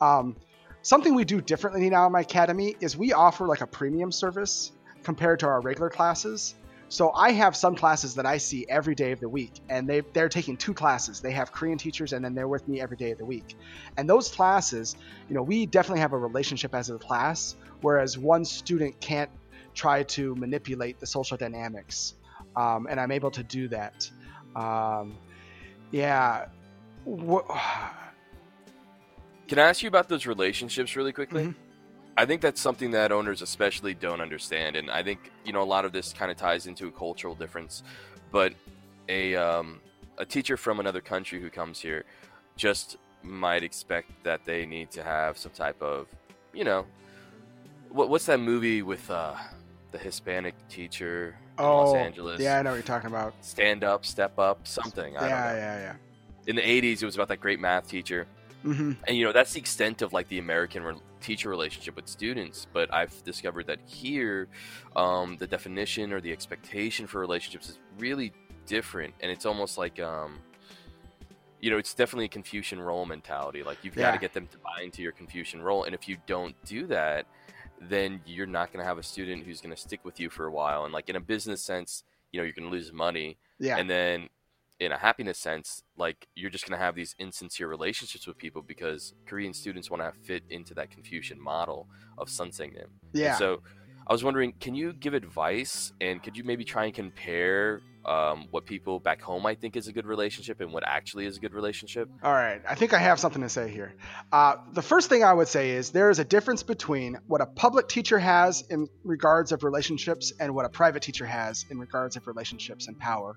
[0.01, 0.36] um,
[0.82, 4.71] something we do differently now in my academy is we offer like a premium service
[5.03, 6.55] compared to our regular classes.
[6.91, 10.02] So I have some classes that I see every day of the week, and they
[10.02, 11.21] they're taking two classes.
[11.21, 13.56] They have Korean teachers, and then they're with me every day of the week.
[13.97, 14.95] And those classes,
[15.28, 19.30] you know, we definitely have a relationship as a class, whereas one student can't
[19.75, 22.15] try to manipulate the social dynamics,
[22.56, 24.10] um, and I'm able to do that.
[24.56, 25.15] Um,
[25.91, 26.47] yeah.
[27.06, 27.45] Wh-
[29.47, 31.45] Can I ask you about those relationships really quickly?
[31.45, 31.56] Mhm.
[32.17, 35.63] I think that's something that owners especially don't understand, and I think you know a
[35.63, 37.84] lot of this kind of ties into a cultural difference.
[38.32, 38.54] But
[39.08, 39.80] a um,
[40.17, 42.04] a teacher from another country who comes here
[42.58, 46.08] just might expect that they need to have some type of,
[46.54, 46.86] you know,
[47.89, 49.36] what, what's that movie with uh,
[49.91, 52.39] the Hispanic teacher in Los Oh, Angeles?
[52.41, 53.34] Yeah, I know what you're talking about.
[53.41, 55.17] Stand up, step up, something.
[55.17, 55.60] I yeah, don't know.
[55.60, 55.93] yeah,
[56.48, 58.28] In the '80s, it was about that great math teacher
[58.63, 58.74] yeah.
[58.74, 62.08] hmm and you know that's the extent of like the american re- teacher relationship with
[62.08, 64.48] students but i've discovered that here
[64.95, 68.32] um, the definition or the expectation for relationships is really
[68.65, 70.39] different and it's almost like um,
[71.62, 73.63] you know, it's definitely a Confucian role mentality.
[73.63, 76.15] Like you've got to get them to buy into your Confucian role, and if you
[76.26, 77.26] don't do that,
[77.82, 80.45] then you're not going to have a student who's going to stick with you for
[80.45, 80.86] a while.
[80.86, 83.76] And like in a business sense, you know, you're going to lose money, Yeah.
[83.78, 84.30] and then
[84.80, 88.62] in a happiness sense, like you're just going to have these insincere relationships with people
[88.62, 91.88] because Korean students want to fit into that Confucian model
[92.18, 92.88] of seonsaengnim.
[93.13, 93.30] yeah.
[93.30, 93.62] And so
[94.08, 98.48] I was wondering, can you give advice and could you maybe try and compare um,
[98.52, 101.40] what people back home I think is a good relationship and what actually is a
[101.40, 102.10] good relationship?
[102.24, 103.94] All right, I think I have something to say here.
[104.32, 107.46] Uh, the first thing I would say is there is a difference between what a
[107.46, 112.16] public teacher has in regards of relationships and what a private teacher has in regards
[112.16, 113.36] of relationships and power.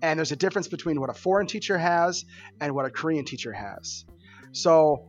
[0.00, 2.24] And there's a difference between what a foreign teacher has
[2.60, 4.04] and what a Korean teacher has.
[4.52, 5.08] So,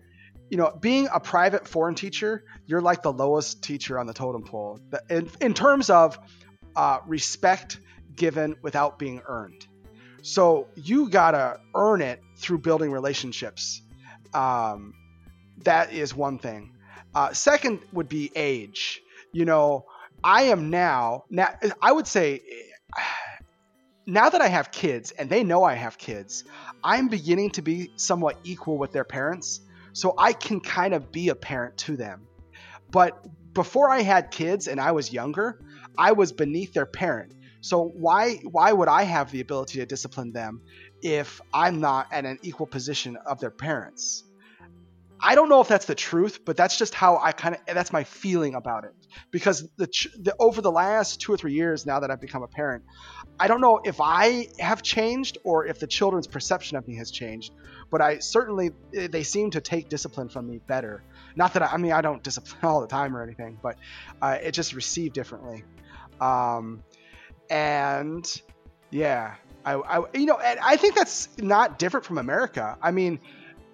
[0.50, 4.44] you know, being a private foreign teacher, you're like the lowest teacher on the totem
[4.44, 6.18] pole in, in terms of
[6.76, 7.80] uh, respect
[8.16, 9.66] given without being earned.
[10.22, 13.82] So you gotta earn it through building relationships.
[14.34, 14.94] Um,
[15.64, 16.76] that is one thing.
[17.14, 19.02] Uh, second would be age.
[19.32, 19.86] You know,
[20.24, 21.26] I am now.
[21.30, 22.42] Now I would say,
[24.06, 26.44] now that I have kids and they know I have kids,
[26.84, 29.62] I'm beginning to be somewhat equal with their parents,
[29.94, 32.28] so I can kind of be a parent to them.
[32.92, 35.60] But before I had kids and I was younger,
[35.98, 37.34] I was beneath their parent.
[37.66, 40.62] So why why would I have the ability to discipline them
[41.02, 44.24] if I'm not at an equal position of their parents?
[45.20, 47.92] I don't know if that's the truth, but that's just how I kind of that's
[47.92, 48.92] my feeling about it.
[49.32, 49.88] Because the,
[50.22, 52.84] the over the last 2 or 3 years now that I've become a parent,
[53.40, 57.10] I don't know if I have changed or if the children's perception of me has
[57.10, 57.52] changed,
[57.90, 61.02] but I certainly they seem to take discipline from me better.
[61.36, 63.76] Not that I, I mean I don't discipline all the time or anything, but
[64.22, 65.64] uh, it just received differently.
[66.22, 66.84] Um,
[67.50, 68.42] and
[68.92, 72.78] yeah, I, I you know, and I think that's not different from America.
[72.82, 73.20] I mean,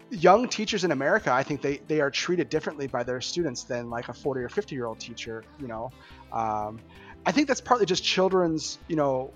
[0.09, 3.89] young teachers in America, I think they they are treated differently by their students than
[3.89, 5.43] like a 40 or 50 year old teacher.
[5.59, 5.91] You know,
[6.31, 6.79] um,
[7.25, 9.33] I think that's partly just children's, you know.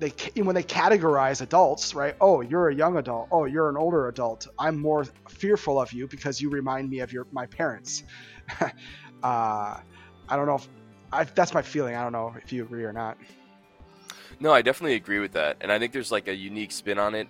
[0.00, 2.14] They, when they categorize adults, right?
[2.20, 3.26] Oh, you're a young adult.
[3.32, 4.46] Oh, you're an older adult.
[4.56, 8.04] I'm more fearful of you because you remind me of your my parents.
[8.60, 8.70] uh,
[9.24, 9.80] I
[10.36, 10.68] don't know if
[11.12, 11.96] I, that's my feeling.
[11.96, 13.18] I don't know if you agree or not.
[14.40, 15.56] No, I definitely agree with that.
[15.60, 17.28] And I think there's like a unique spin on it.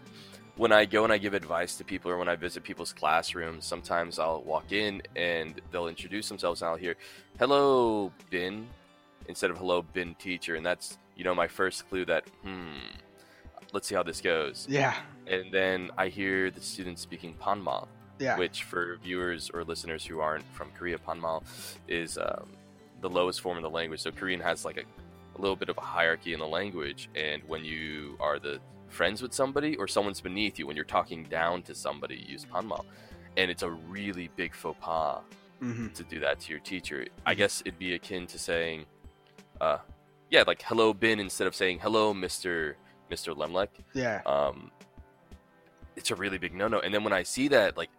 [0.57, 3.65] When I go and I give advice to people or when I visit people's classrooms,
[3.65, 6.97] sometimes I'll walk in and they'll introduce themselves and I'll hear,
[7.39, 8.67] hello, Bin,
[9.29, 10.57] instead of hello, Bin teacher.
[10.57, 12.75] And that's, you know, my first clue that, hmm,
[13.73, 14.67] let's see how this goes.
[14.69, 14.95] Yeah,
[15.29, 17.87] And then I hear the students speaking Panma,
[18.19, 21.45] yeah, which for viewers or listeners who aren't from Korea, Panmal
[21.87, 22.49] is um,
[23.01, 24.01] the lowest form of the language.
[24.01, 24.83] So Korean has like a,
[25.39, 29.23] a little bit of a hierarchy in the language, and when you are the friends
[29.23, 32.85] with somebody or someone's beneath you, when you're talking down to somebody, you use panma.
[33.39, 35.21] and it's a really big faux pas
[35.61, 37.07] hmm to do that to your teacher.
[37.27, 38.85] I guess it'd be akin to saying,
[39.61, 39.79] uh,
[40.31, 42.77] yeah, like hello Bin instead of saying hello Mister
[43.11, 44.71] Mister Lemlek yeah, um,
[45.97, 46.79] it's a really big no-no.
[46.81, 47.91] And then when I see that, like,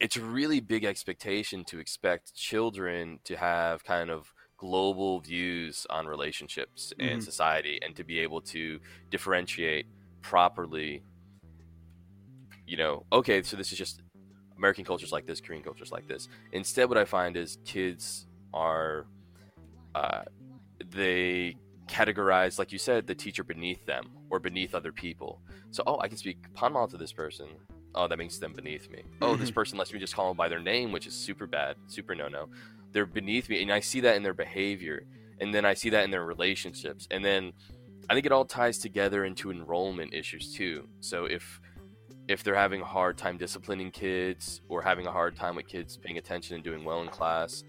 [0.00, 6.06] it's a really big expectation to expect children to have kind of global views on
[6.06, 7.22] relationships and Mhm.
[7.22, 9.86] society, and to be able to differentiate
[10.22, 11.02] properly.
[12.66, 14.02] You know, okay, so this is just
[14.56, 16.28] American culture's like this, Korean culture's like this.
[16.52, 19.06] Instead, what I find is kids are,
[19.94, 20.22] uh,
[20.90, 25.40] they categorize, like you said, the teacher beneath them or beneath other people.
[25.70, 27.46] So, oh, I can speak Panmal to this person.
[27.94, 29.04] Oh, that makes them beneath me.
[29.22, 31.76] Oh, this person lets me just call them by their name, which is super bad,
[31.86, 32.48] super no no.
[32.96, 35.02] They're beneath me, and I see that in their behavior,
[35.38, 37.52] and then I see that in their relationships, and then
[38.08, 40.88] I think it all ties together into enrollment issues too.
[41.00, 41.60] So if
[42.26, 45.98] if they're having a hard time disciplining kids or having a hard time with kids
[45.98, 47.64] paying attention and doing well in class,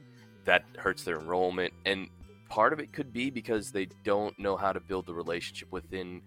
[0.46, 1.74] that hurts their enrollment.
[1.86, 2.08] And
[2.48, 6.22] part of it could be because they don't know how to build the relationship within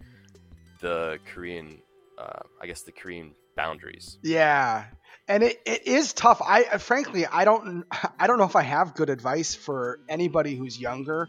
[0.82, 1.80] the Korean,
[2.18, 4.18] uh, I guess, the Korean boundaries.
[4.22, 4.86] yeah.
[5.28, 6.40] And it, it is tough.
[6.44, 7.84] I frankly, I don't,
[8.18, 11.28] I don't know if I have good advice for anybody who's younger,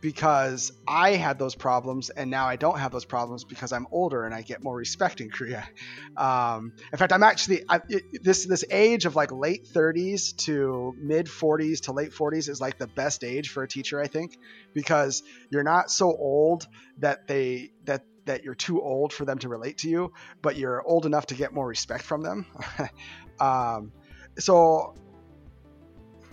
[0.00, 4.24] because I had those problems, and now I don't have those problems because I'm older
[4.24, 5.68] and I get more respect in Korea.
[6.16, 10.94] Um, in fact, I'm actually I, it, this this age of like late 30s to
[10.98, 14.38] mid 40s to late 40s is like the best age for a teacher, I think,
[14.74, 16.66] because you're not so old
[16.98, 20.82] that they that that you're too old for them to relate to you, but you're
[20.82, 22.46] old enough to get more respect from them.
[23.40, 23.92] um,
[24.38, 24.94] so,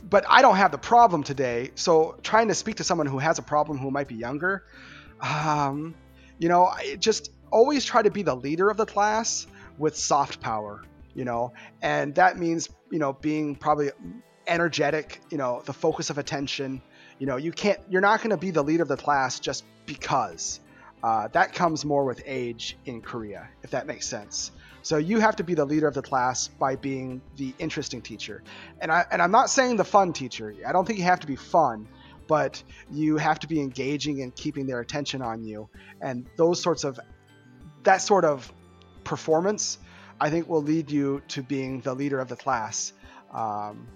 [0.04, 1.72] but I don't have the problem today.
[1.76, 4.64] So, trying to speak to someone who has a problem who might be younger,
[5.22, 5.96] um,
[6.40, 9.48] you know, I just always try to be the leader of the class,
[9.78, 13.92] with soft power, you know, and that means, you know, being probably
[14.48, 16.82] energetic, you know, the focus of attention.
[17.20, 19.64] You know, you can't, you're not going to be the leader of the class just
[19.86, 20.60] because.
[21.04, 24.52] Uh, that comes more with age in Korea, if that makes sense.
[24.82, 28.42] So you have to be the leader of the class by being the interesting teacher.
[28.80, 30.54] And I and I'm not saying the fun teacher.
[30.66, 31.88] I don't think you have to be fun,
[32.28, 35.70] but you have to be engaging and keeping their attention on you.
[36.02, 37.00] And those sorts of
[37.84, 38.52] that sort of
[39.04, 39.78] performance,
[40.20, 42.94] I think, will lead you to being the leader of the class.
[43.34, 43.88] Um,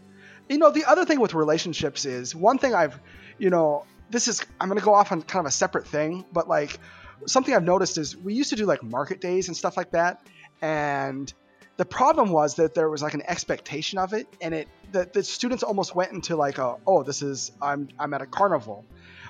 [0.49, 2.99] you know, the other thing with relationships is one thing I've,
[3.37, 6.47] you know, this is I'm to go off on kind of a separate thing, but
[6.47, 6.79] like
[7.25, 10.21] something I've noticed is we used to do like market days and stuff like that,
[10.61, 11.31] and
[11.77, 15.23] the problem was that there was like an expectation of it, and it the, the
[15.23, 18.85] students almost went into like a oh this is I'm I'm at a carnival.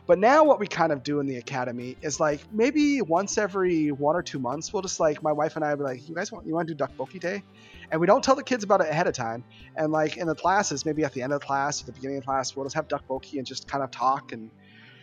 [0.08, 3.92] But now what we kind of do in the academy is like maybe once every
[3.92, 6.16] one or two months we'll just like my wife and I will be like you
[6.16, 7.44] guys want you want to do Duck Tteokbokki day,
[7.92, 9.44] and we don't tell the kids about it ahead of time.
[9.76, 12.18] And like in the classes, maybe at the end of the class, at the beginning
[12.18, 14.50] of the class, we'll just have Duck Tteokbokki and just kind of talk and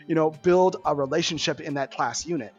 [0.09, 2.53] you know build a relationship in that class unit.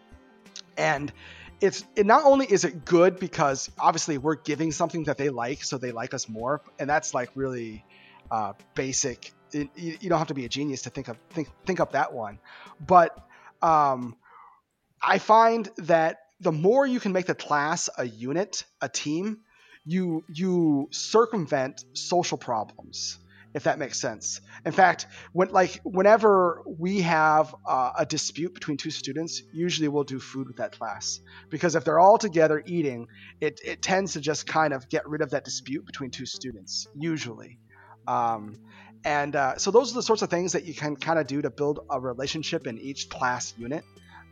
[0.77, 1.11] And
[1.59, 5.63] it's it not only is it good because obviously we're giving something that they like,
[5.63, 7.83] so they like us more, and that's like really
[8.31, 9.33] uh, basic.
[9.51, 12.13] It, you, don't have to be a genius to think of think think up that
[12.13, 12.39] one,
[12.85, 13.17] but
[13.61, 14.15] um,
[15.01, 19.39] I find that the more you can make the class a unit, a team,
[19.85, 23.17] you you circumvent social problems
[23.53, 24.41] if that makes sense.
[24.65, 30.03] In fact, when like whenever we have uh, a dispute between two students, usually we'll
[30.03, 33.07] do food with that class because if they're all together eating,
[33.41, 36.87] it it tends to just kind of get rid of that dispute between two students
[36.95, 37.59] usually.
[38.07, 38.59] Um,
[39.03, 41.41] and uh, so those are the sorts of things that you can kind of do
[41.41, 43.83] to build a relationship in each class unit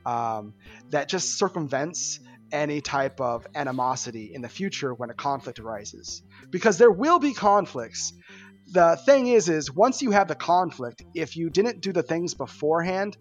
[0.06, 0.54] um,
[0.90, 2.20] that just circumvents
[2.52, 7.34] any type of animosity in the future when a conflict arises because there will be
[7.34, 8.14] conflicts
[8.72, 12.34] the thing is is once you have the conflict if you didn't do the things
[12.34, 13.16] beforehand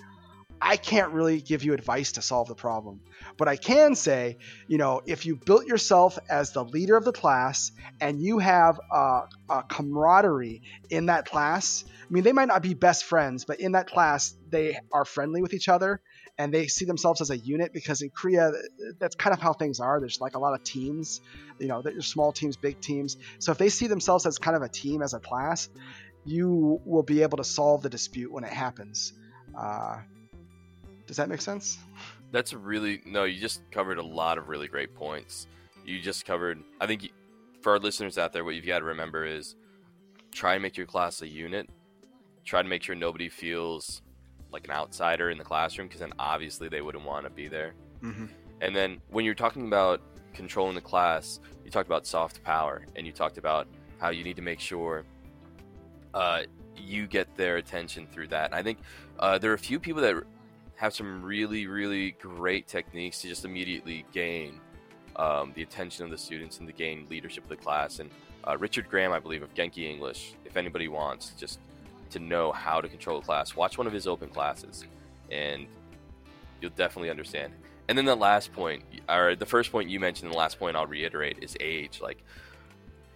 [0.60, 3.00] i can't really give you advice to solve the problem.
[3.36, 7.12] But i can say you know if you built yourself as the leader of the
[7.12, 12.62] class and you have a, a camaraderie in that class i mean they might not
[12.62, 16.00] be best friends but in that class they are friendly with each other
[16.38, 18.52] and they see themselves as a unit because in Korea,
[18.98, 20.00] that's kind of how things are.
[20.00, 21.20] There's like a lot of teams,
[21.58, 23.16] you know, there's small teams, big teams.
[23.38, 25.68] So if they see themselves as kind of a team, as a class,
[26.24, 29.12] you will be able to solve the dispute when it happens.
[29.56, 29.98] Uh,
[31.06, 31.78] does that make sense?
[32.32, 33.24] That's really no.
[33.24, 35.46] You just covered a lot of really great points.
[35.84, 36.62] You just covered.
[36.80, 37.12] I think
[37.62, 39.54] for our listeners out there, what you've got to remember is
[40.32, 41.70] try and make your class a unit.
[42.44, 44.02] Try to make sure nobody feels
[44.56, 47.74] like an outsider in the classroom because then obviously they wouldn't want to be there.
[48.02, 48.26] Mm-hmm.
[48.62, 50.00] And then when you're talking about
[50.32, 53.66] controlling the class, you talked about soft power and you talked about
[53.98, 55.04] how you need to make sure
[56.14, 58.46] uh, you get their attention through that.
[58.46, 58.78] And I think
[59.18, 60.14] uh, there are a few people that
[60.76, 64.58] have some really, really great techniques to just immediately gain
[65.16, 67.98] um, the attention of the students and to gain leadership of the class.
[67.98, 68.10] And
[68.44, 71.60] uh, Richard Graham, I believe, of Genki English, if anybody wants, just
[72.10, 74.84] to know how to control a class, watch one of his open classes,
[75.30, 75.66] and
[76.60, 77.52] you'll definitely understand.
[77.88, 80.86] And then the last point, or the first point you mentioned, the last point I'll
[80.86, 82.00] reiterate is age.
[82.00, 82.22] Like,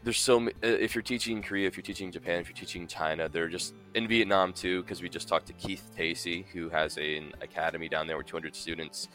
[0.02, 3.48] there's so if you're teaching Korea, if you're teaching Japan, if you're teaching China, they're
[3.48, 4.82] just in Vietnam too.
[4.82, 8.54] Because we just talked to Keith Tacey, who has an academy down there with 200
[8.54, 9.08] students.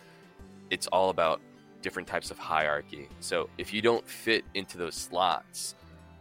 [0.70, 1.42] It's all about
[1.82, 3.08] different types of hierarchy.
[3.20, 5.76] So if you don't fit into those slots,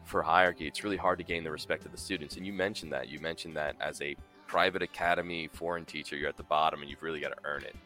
[0.04, 2.36] for hierarchy, it's really hard to gain the respect of the students.
[2.36, 3.08] And you mentioned that.
[3.08, 7.02] You mentioned that as a private academy foreign teacher, you're at the bottom and you've
[7.02, 7.76] really got to earn it.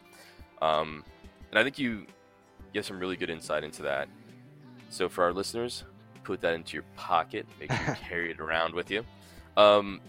[0.60, 1.04] Um,
[1.50, 2.06] and I think you
[2.74, 4.08] get some really good insight into that.
[4.90, 5.84] So for our listeners,
[6.24, 7.46] put that into your pocket.
[7.58, 9.04] Make sure you carry it around with you.
[9.56, 10.00] Um,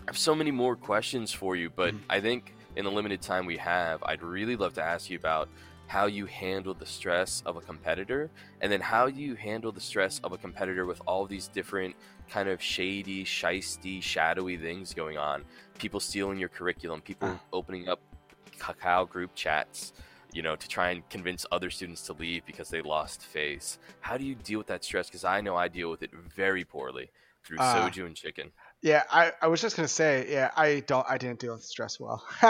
[0.00, 2.04] I have so many more questions for you, but mm-hmm.
[2.10, 5.48] I think in the limited time we have, I'd really love to ask you about
[5.94, 8.28] how you handle the stress of a competitor
[8.60, 11.94] and then how you handle the stress of a competitor with all these different
[12.28, 15.44] kind of shady shisty shadowy things going on
[15.78, 17.36] people stealing your curriculum people uh.
[17.52, 18.00] opening up
[18.58, 19.92] Kakao group chats
[20.34, 24.18] you know to try and convince other students to leave because they lost face how
[24.18, 27.10] do you deal with that stress because i know i deal with it very poorly
[27.44, 28.50] through uh, soju and chicken
[28.84, 31.98] yeah, I, I was just gonna say, yeah, I don't, I didn't deal with stress
[31.98, 32.22] well,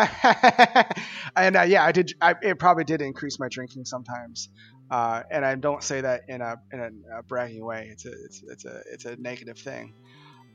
[1.37, 2.13] and uh, yeah, I did.
[2.21, 4.49] I, it probably did increase my drinking sometimes,
[4.91, 7.89] uh, and I don't say that in a in a, a, bragging way.
[7.93, 9.95] It's a it's it's a it's a negative thing.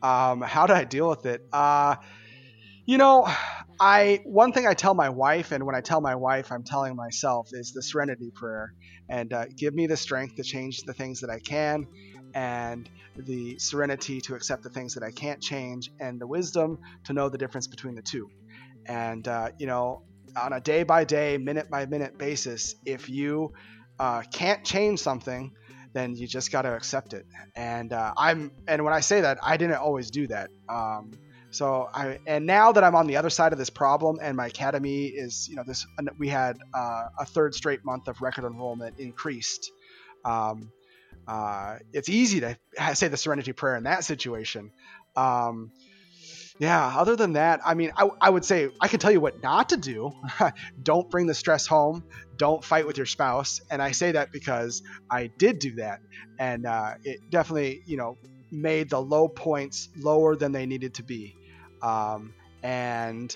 [0.02, 1.48] Um, how did I deal with it?
[1.54, 1.96] Uh,
[2.86, 3.28] You know,
[3.80, 6.96] I one thing I tell my wife, and when I tell my wife, I'm telling
[6.96, 8.74] myself, is the Serenity Prayer,
[9.10, 11.86] and uh, give me the strength to change the things that I can,
[12.34, 17.14] and the serenity to accept the things that I can't change, and the wisdom to
[17.14, 18.28] know the difference between the two.
[18.88, 20.02] And uh, you know,
[20.36, 23.52] on a day by day, minute by minute basis, if you
[24.00, 25.52] uh, can't change something,
[25.94, 27.26] then you just got to accept it.
[27.56, 30.50] And uh, I'm, and when I say that, I didn't always do that.
[30.70, 31.12] Um,
[31.52, 34.48] so I and now that I'm on the other side of this problem and my
[34.48, 35.86] academy is you know this
[36.18, 39.72] we had uh, a third straight month of record enrollment increased.
[40.26, 40.72] Um,
[41.28, 42.58] uh, it's easy to
[42.94, 44.72] say the Serenity Prayer in that situation.
[45.16, 45.72] Um,
[46.60, 46.94] yeah.
[46.98, 49.70] Other than that, I mean, I, I would say I can tell you what not
[49.70, 50.12] to do.
[50.84, 52.04] Don't bring the stress home.
[52.36, 53.62] Don't fight with your spouse.
[53.72, 56.00] And I say that because I did do that,
[56.38, 58.18] and uh, it definitely you know
[58.52, 61.36] made the low points lower than they needed to be
[61.82, 63.36] um, and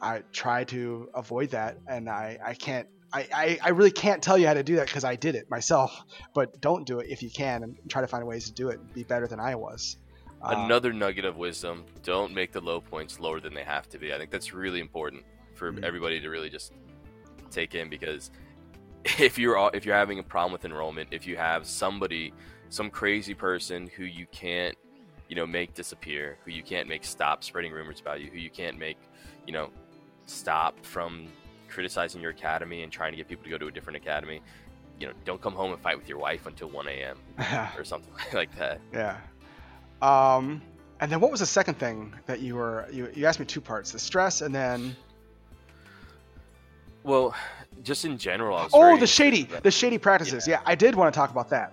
[0.00, 2.88] I try to avoid that, and I, I can't.
[3.10, 5.48] I, I, I really can't tell you how to do that because I did it
[5.50, 6.04] myself.
[6.34, 8.78] But don't do it if you can, and try to find ways to do it
[8.78, 9.96] and be better than I was.
[10.42, 13.98] Uh, Another nugget of wisdom: don't make the low points lower than they have to
[13.98, 14.12] be.
[14.12, 15.24] I think that's really important
[15.54, 15.84] for mm-hmm.
[15.84, 16.72] everybody to really just
[17.50, 18.30] take in because
[19.18, 22.32] if you're if you're having a problem with enrollment, if you have somebody,
[22.68, 24.76] some crazy person who you can't
[25.28, 28.50] you know, make disappear, who you can't make stop spreading rumors about you, who you
[28.50, 28.98] can't make,
[29.46, 29.70] you know,
[30.26, 31.28] stop from
[31.68, 34.40] criticizing your academy and trying to get people to go to a different academy.
[34.98, 37.18] You know, don't come home and fight with your wife until 1 a.m.
[37.78, 38.80] or something like that.
[38.92, 39.18] Yeah.
[40.02, 40.62] Um,
[41.00, 43.60] and then what was the second thing that you were you, you asked me two
[43.60, 44.96] parts: the stress, and then.
[47.04, 47.34] Well,
[47.84, 48.68] just in general.
[48.72, 50.46] oh, the shady, the shady practices.
[50.46, 50.56] Yeah.
[50.56, 51.72] yeah, I did want to talk about that.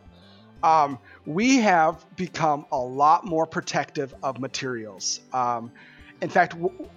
[0.65, 0.97] Um,
[1.27, 5.19] we have become a lot more protective of materials.
[5.31, 5.71] Um,
[6.21, 6.89] in fact, w-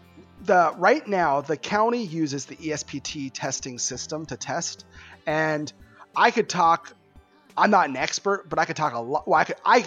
[0.44, 4.86] the right now the county uses the ESPT testing system to test,
[5.26, 5.70] and
[6.16, 6.94] I could talk.
[7.58, 9.28] I'm not an expert, but I could talk a lot.
[9.28, 9.84] Well, I could I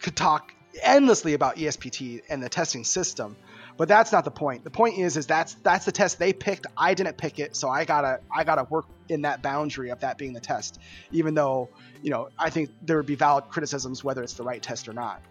[0.00, 0.52] could talk
[0.82, 3.36] endlessly about ESPT and the testing system.
[3.76, 4.64] But that's not the point.
[4.64, 6.66] The point is, is that's that's the test they picked.
[6.76, 10.18] I didn't pick it, so I gotta I gotta work in that boundary of that
[10.18, 10.78] being the test.
[11.10, 11.68] Even though
[12.02, 14.92] you know I think there would be valid criticisms whether it's the right test or
[14.92, 15.22] not.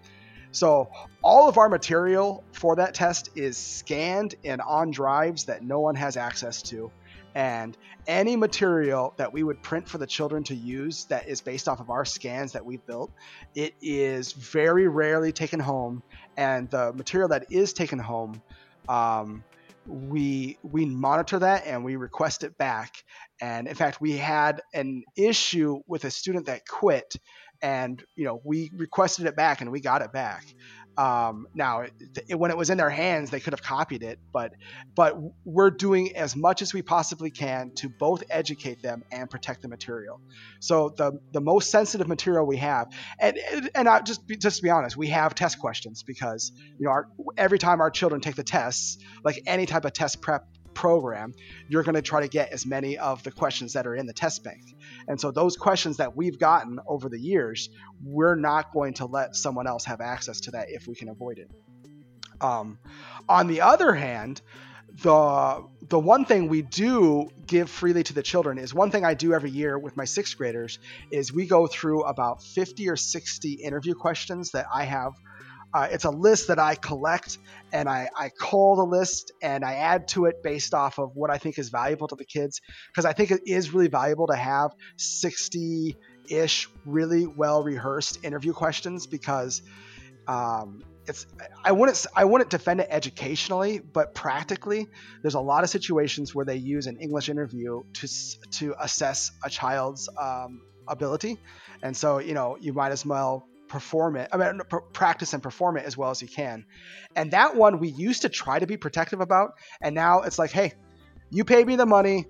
[0.52, 0.90] So
[1.24, 5.96] all of our material for that test is scanned and on drives that no one
[5.96, 6.92] has access to.
[7.34, 7.78] And
[8.08, 11.80] any material that we would print for the children to use that is based off
[11.80, 13.12] of our scans that we've built,
[13.56, 16.04] it is very rarely taken home.
[16.38, 18.42] And the material that is taken home,
[18.88, 19.44] um,
[19.88, 23.04] we we monitor that and we request it back.
[23.42, 27.16] And in fact, we had an issue with a student that quit,
[27.62, 30.46] and you know we requested it back and we got it back.
[30.98, 31.94] Um, now, it,
[32.30, 34.52] it, when it was in their hands, they could have copied it, but
[34.96, 35.16] but
[35.46, 39.68] we're doing as much as we possibly can to both educate them and protect the
[39.70, 40.20] material.
[40.60, 42.88] So the the most sensitive material we have,
[43.20, 43.40] and
[43.74, 46.92] and I just be, just to be honest, we have test questions because you know
[46.92, 51.34] our, every time our children take the tests, like any type of test prep program,
[51.68, 54.14] you're going to try to get as many of the questions that are in the
[54.14, 54.62] test bank.
[55.08, 57.70] And so those questions that we've gotten over the years,
[58.04, 61.40] we're not going to let someone else have access to that if we can avoid
[61.40, 61.50] it.
[62.42, 62.80] Um,
[63.30, 64.42] on the other hand,
[65.04, 69.14] the the one thing we do give freely to the children is one thing I
[69.14, 70.80] do every year with my sixth graders
[71.12, 75.14] is we go through about 50 or 60 interview questions that I have
[75.74, 77.38] uh, it's a list that I collect
[77.72, 81.30] and I, I call the list and I add to it based off of what
[81.30, 82.62] I think is valuable to the kids
[82.92, 85.98] because I think it is really valuable to have 60
[86.30, 89.62] ish really well rehearsed interview questions because
[90.28, 91.26] um, it's
[91.64, 94.88] I wouldn't I wouldn't defend it educationally, but practically,
[95.22, 98.08] there's a lot of situations where they use an English interview to
[98.52, 101.40] to assess a child's um, ability,
[101.82, 104.28] and so you know you might as well perform it.
[104.34, 104.60] I mean,
[104.92, 106.66] practice and perform it as well as you can.
[107.16, 110.52] And that one we used to try to be protective about, and now it's like,
[110.52, 110.74] hey,
[111.30, 112.26] you paid me the money,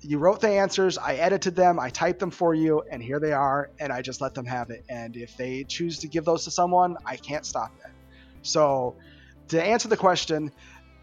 [0.00, 3.32] you wrote the answers, I edited them, I typed them for you, and here they
[3.32, 4.84] are, and I just let them have it.
[4.88, 7.92] And if they choose to give those to someone, I can't stop that.
[8.42, 8.96] So,
[9.48, 10.50] to answer the question,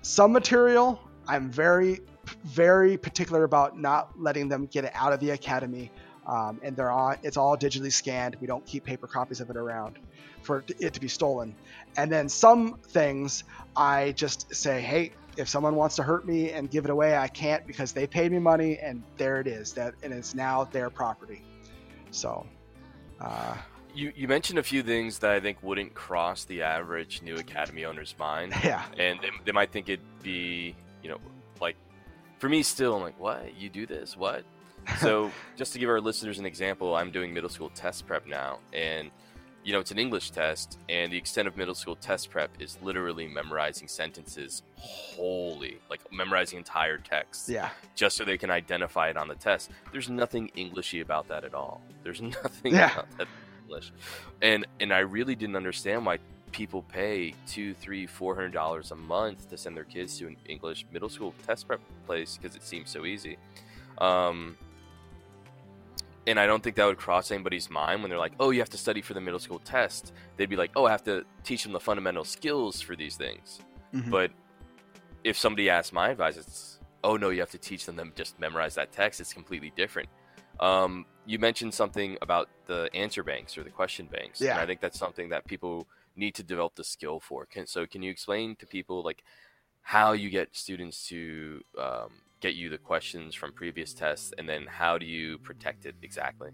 [0.01, 2.01] some material I'm very,
[2.43, 5.91] very particular about not letting them get it out of the academy
[6.28, 7.17] um, and they're on.
[7.23, 8.36] It's all digitally scanned.
[8.39, 9.97] We don't keep paper copies of it around
[10.43, 11.55] for it to be stolen.
[11.97, 13.43] And then some things,
[13.75, 17.28] I just say, hey, if someone wants to hurt me and give it away, I
[17.28, 19.73] can't because they paid me money, and there it is.
[19.73, 21.43] That and it's now their property.
[22.11, 22.45] So.
[23.19, 23.55] Uh,
[23.95, 27.84] you you mentioned a few things that I think wouldn't cross the average new academy
[27.84, 28.84] owner's mind, Yeah.
[28.97, 31.17] and they, they might think it'd be you know
[31.59, 31.75] like
[32.38, 34.43] for me still I'm like what you do this what
[34.99, 38.59] so just to give our listeners an example i'm doing middle school test prep now
[38.73, 39.09] and
[39.63, 42.77] you know it's an english test and the extent of middle school test prep is
[42.81, 47.69] literally memorizing sentences wholly like memorizing entire texts Yeah.
[47.95, 51.53] just so they can identify it on the test there's nothing englishy about that at
[51.53, 52.91] all there's nothing Yeah.
[52.93, 53.27] about that
[53.63, 53.91] english
[54.41, 56.19] and and i really didn't understand why
[56.53, 60.38] people pay two three four hundred dollars a month to send their kids to an
[60.47, 63.38] english middle school test prep place because it seems so easy
[63.97, 64.55] um,
[66.28, 68.69] and I don't think that would cross anybody's mind when they're like, "Oh, you have
[68.71, 71.63] to study for the middle school test." They'd be like, "Oh, I have to teach
[71.63, 73.61] them the fundamental skills for these things."
[73.93, 74.11] Mhm.
[74.11, 74.32] But
[75.23, 78.39] if somebody asks my advice, it's, "Oh no, you have to teach them to just
[78.39, 80.09] memorize that text." It's completely different.
[80.59, 84.82] Um, you mentioned something about the answer banks or the question banks, and I think
[84.82, 87.45] that's something that people need to develop the skill for.
[87.45, 89.23] Can, so, can you explain to people like
[89.82, 94.65] how you get students to um, get you the questions from previous tests, and then
[94.67, 96.51] how do you protect it exactly?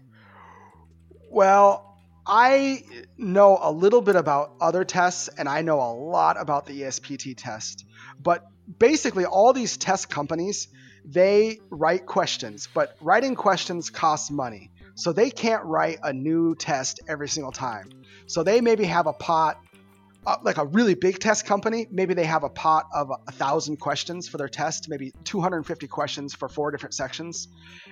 [1.30, 1.94] Well,
[2.26, 2.84] I
[3.18, 7.34] know a little bit about other tests and I know a lot about the ESPT
[7.36, 7.84] test.
[8.22, 8.46] But
[8.78, 10.68] basically, all these test companies,
[11.04, 14.70] they write questions, but writing questions costs money.
[14.94, 17.90] So they can't write a new test every single time.
[18.26, 19.60] So they maybe have a pot,
[20.42, 23.76] like a really big test company, maybe they have a pot of a, a thousand
[23.78, 27.48] questions for their test, maybe 250 questions for four different sections.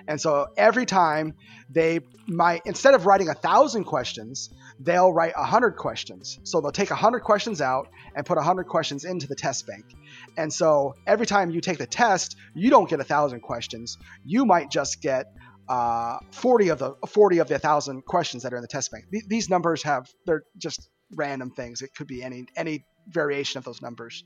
[0.08, 1.34] And so every time
[1.70, 6.38] they might instead of writing a thousand questions they'll write a hundred questions.
[6.44, 9.66] So they'll take a hundred questions out and put a hundred questions into the test
[9.66, 9.84] bank.
[10.36, 13.98] And so every time you take the test you don't get a thousand questions.
[14.24, 15.26] You might just get
[15.68, 19.04] uh, 40 of the 40 of the thousand questions that are in the test bank.
[19.10, 21.82] Th- these numbers have they're just random things.
[21.82, 24.24] It could be any any variation of those numbers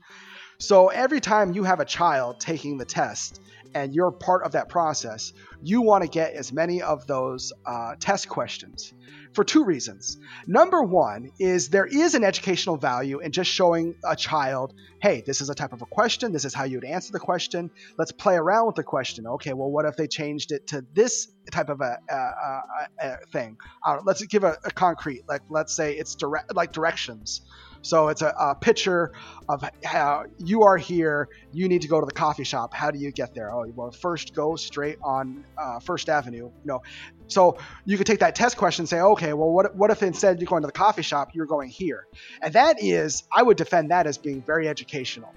[0.59, 3.39] so every time you have a child taking the test
[3.75, 7.95] and you're part of that process, you want to get as many of those uh,
[7.99, 8.91] test questions
[9.33, 10.17] for two reasons.
[10.47, 15.41] Number one is there is an educational value in just showing a child, hey, this
[15.41, 16.31] is a type of a question.
[16.31, 17.69] This is how you would answer the question.
[17.99, 19.27] Let's play around with the question.
[19.27, 22.61] Okay, well, what if they changed it to this type of a, a, a,
[22.99, 23.57] a thing?
[23.85, 27.41] Uh, let's give a concrete, like let's say it's direct, like directions.
[27.81, 29.11] So it's a, a picture
[29.47, 31.29] of how you are here.
[31.53, 32.73] You need to go to the coffee shop.
[32.73, 33.51] How do you get there?
[33.51, 36.45] Oh, well, first go straight on uh, First Avenue.
[36.45, 36.83] You know,
[37.27, 40.39] so you could take that test question and say, okay, well, what, what if instead
[40.39, 42.07] you're going to the coffee shop, you're going here?
[42.41, 45.33] And that is, I would defend that as being very educational.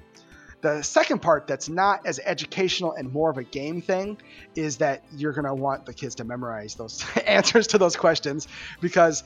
[0.63, 4.19] The second part that's not as educational and more of a game thing
[4.55, 8.47] is that you're going to want the kids to memorize those answers to those questions
[8.81, 9.25] because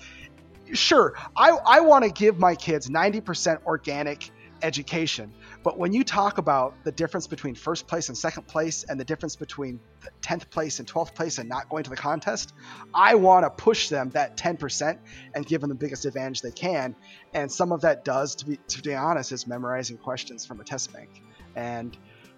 [0.74, 4.30] sure, I, I want to give my kids 90% organic
[4.62, 5.32] education.
[5.62, 9.04] But when you talk about the difference between first place and second place and the
[9.04, 9.78] difference between
[10.22, 12.54] 10th place and 12th place and not going to the contest,
[12.92, 14.98] I want to push them that 10%
[15.34, 16.96] and give them the biggest advantage they can.
[17.34, 20.64] And some of that does, to be, to be honest, is memorizing questions from a
[20.64, 21.22] test bank.
[21.54, 21.96] And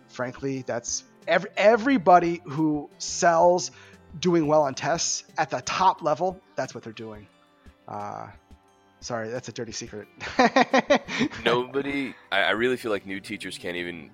[0.09, 3.71] frankly, that's every, everybody who sells
[4.19, 7.29] doing well on tests at the top level, that's what they're doing.
[7.89, 8.29] Uh,
[9.01, 10.09] sorry, that's a dirty secret.
[11.45, 14.11] Nobody, I, I really feel like new teachers can't even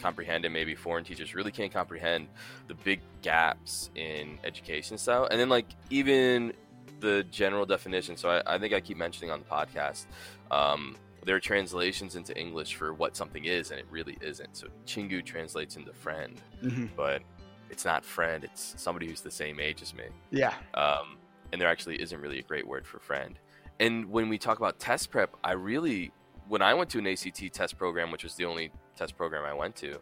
[0.00, 2.28] comprehend, and maybe foreign teachers really can't comprehend
[2.68, 5.26] the big gaps in education style.
[5.30, 6.52] And then, like, even
[7.00, 8.16] the general definition.
[8.16, 10.06] So I, I think I keep mentioning on the podcast.
[10.50, 14.56] Um, there are translations into English for what something is, and it really isn't.
[14.56, 16.88] So Chingu translates into friend, Mhm.
[16.96, 17.22] but
[17.70, 18.44] it's not friend.
[18.44, 20.04] It's somebody who's the same age as me.
[20.30, 20.54] Yeah.
[20.74, 21.18] um,
[21.52, 23.38] and there actually isn't really a great word for friend.
[23.80, 26.10] And when we talk about test prep, I really,
[26.48, 29.54] when I went to an ACT test program, which was the only test program I
[29.54, 29.98] went to,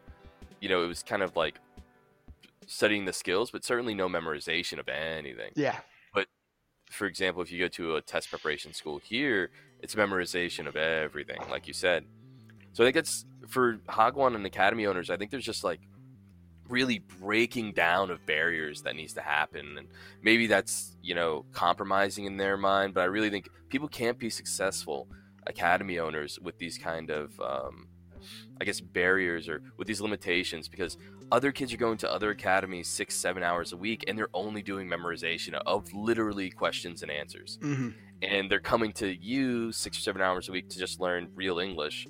[0.61, 1.61] you know, it was kind of like
[2.66, 5.53] studying the skills, but certainly no memorization of anything.
[5.55, 5.76] Yeah.
[6.14, 6.26] But
[6.90, 11.40] for example, if you go to a test preparation school here, it's memorization of everything,
[11.51, 12.05] like you said.
[12.72, 15.11] So I think it's for Hagwon and Academy owners.
[15.11, 15.80] I think there's just like
[16.69, 19.89] really breaking down of barriers that needs to happen, and
[20.23, 22.95] maybe that's you know compromising in their mind.
[22.95, 25.09] But I really think people can't be successful
[25.47, 27.89] academy owners with these kind of um,
[28.61, 30.97] I guess barriers or with these limitations because
[31.31, 34.62] other kids are going to other academies six, seven hours a week and they're only
[34.62, 37.59] doing memorization of literally questions and answers.
[37.61, 37.91] hmm
[38.23, 41.59] And they're coming to you six or seven hours a week to just learn real
[41.59, 42.07] English.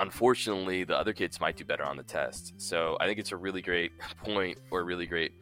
[0.00, 2.54] Unfortunately, the other kids might do better on the test.
[2.56, 3.92] So I think it's a really great
[4.24, 5.32] point or a really great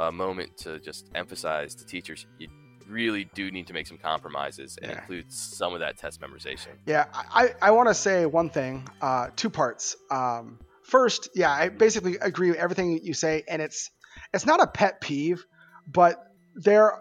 [0.00, 2.48] uh, moment to just emphasize to teachers you
[2.88, 4.98] really do need to make some compromises and Yeah.
[4.98, 6.68] include some of that test memorization.
[6.84, 9.96] Yeah, I, I want to say one thing, uh, two parts.
[10.10, 13.90] Um, first, yeah, I basically agree with everything you say, and it's
[14.34, 15.44] it's not a pet peeve,
[15.86, 16.22] but
[16.54, 16.92] they're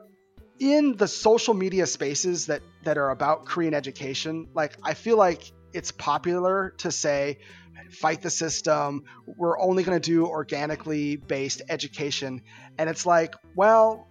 [0.60, 4.48] in the social media spaces that that are about Korean education.
[4.54, 7.40] Like, I feel like it's popular to say,
[7.92, 9.04] fight the system.
[9.26, 12.42] We're only going to do organically based education,
[12.78, 14.08] and it's like, well.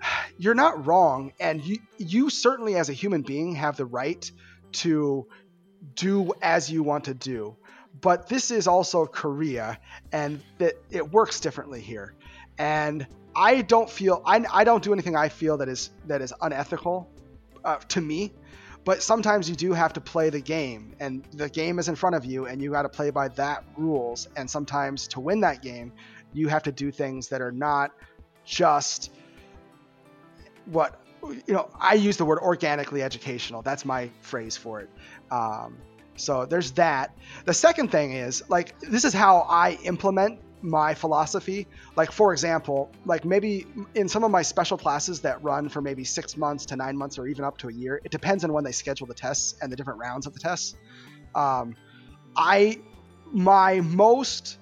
[0.40, 4.30] You're not wrong, and you you certainly, as a human being, have the right
[4.70, 5.26] to
[5.96, 7.56] do as you want to do.
[8.00, 9.80] But this is also Korea,
[10.12, 12.14] and that it works differently here.
[12.56, 16.32] And I don't feel I, I don't do anything I feel that is that is
[16.40, 17.10] unethical
[17.64, 18.32] uh, to me.
[18.88, 22.16] But sometimes you do have to play the game, and the game is in front
[22.16, 24.28] of you, and you got to play by that rules.
[24.34, 25.92] And sometimes to win that game,
[26.32, 27.92] you have to do things that are not
[28.46, 29.10] just
[30.64, 31.68] what you know.
[31.78, 33.60] I use the word organically educational.
[33.60, 34.88] That's my phrase for it.
[35.30, 35.76] Um,
[36.16, 37.14] so there's that.
[37.44, 41.66] The second thing is like this is how I implement my philosophy.
[41.96, 46.04] Like for example, like maybe in some of my special classes that run for maybe
[46.04, 48.00] six months to nine months or even up to a year.
[48.04, 50.76] It depends on when they schedule the tests and the different rounds of the tests.
[51.34, 51.76] Um,
[52.36, 52.80] I
[53.32, 54.58] my most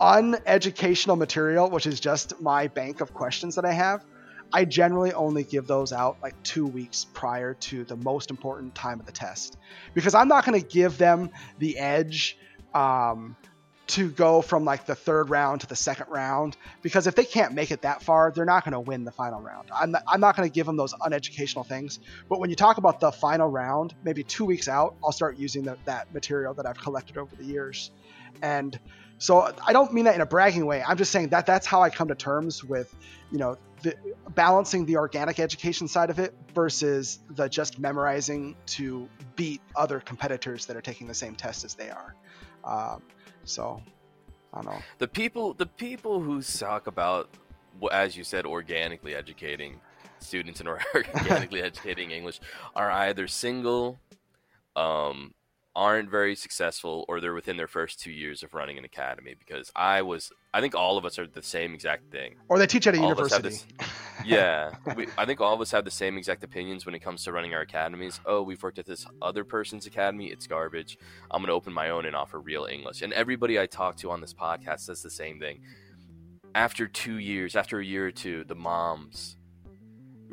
[0.00, 4.04] uneducational material, which is just my bank of questions that I have,
[4.52, 9.00] I generally only give those out like two weeks prior to the most important time
[9.00, 9.56] of the test
[9.94, 12.36] because I'm not going to give them the edge
[12.74, 13.36] um,
[13.92, 17.52] to go from like the third round to the second round because if they can't
[17.52, 19.68] make it that far, they're not going to win the final round.
[19.74, 22.00] I'm not, I'm not going to give them those uneducational things.
[22.28, 25.64] But when you talk about the final round, maybe two weeks out, I'll start using
[25.64, 27.90] the, that material that I've collected over the years.
[28.40, 28.78] And
[29.18, 30.82] so I don't mean that in a bragging way.
[30.82, 32.94] I'm just saying that that's how I come to terms with,
[33.30, 33.94] you know, the,
[34.30, 40.66] balancing the organic education side of it versus the just memorizing to beat other competitors
[40.66, 42.14] that are taking the same test as they are.
[42.64, 43.02] Um,
[43.44, 43.82] so
[44.52, 44.82] I don't know.
[44.98, 47.28] The people, the people who talk about,
[47.90, 49.80] as you said, organically educating
[50.18, 52.40] students and organically educating English
[52.76, 53.98] are either single,
[54.76, 55.34] um,
[55.74, 59.34] aren't very successful, or they're within their first two years of running an academy.
[59.38, 62.34] Because I was, I think all of us are the same exact thing.
[62.48, 63.74] Or they teach at a All of us have university.
[64.24, 67.24] Yeah, we, I think all of us have the same exact opinions when it comes
[67.24, 68.20] to running our academies.
[68.26, 70.98] Oh, we've worked at this other person's academy; it's garbage.
[71.30, 73.02] I'm going to open my own and offer real English.
[73.02, 75.60] And everybody I talk to on this podcast says the same thing.
[76.54, 79.36] After two years, after a year or two, the moms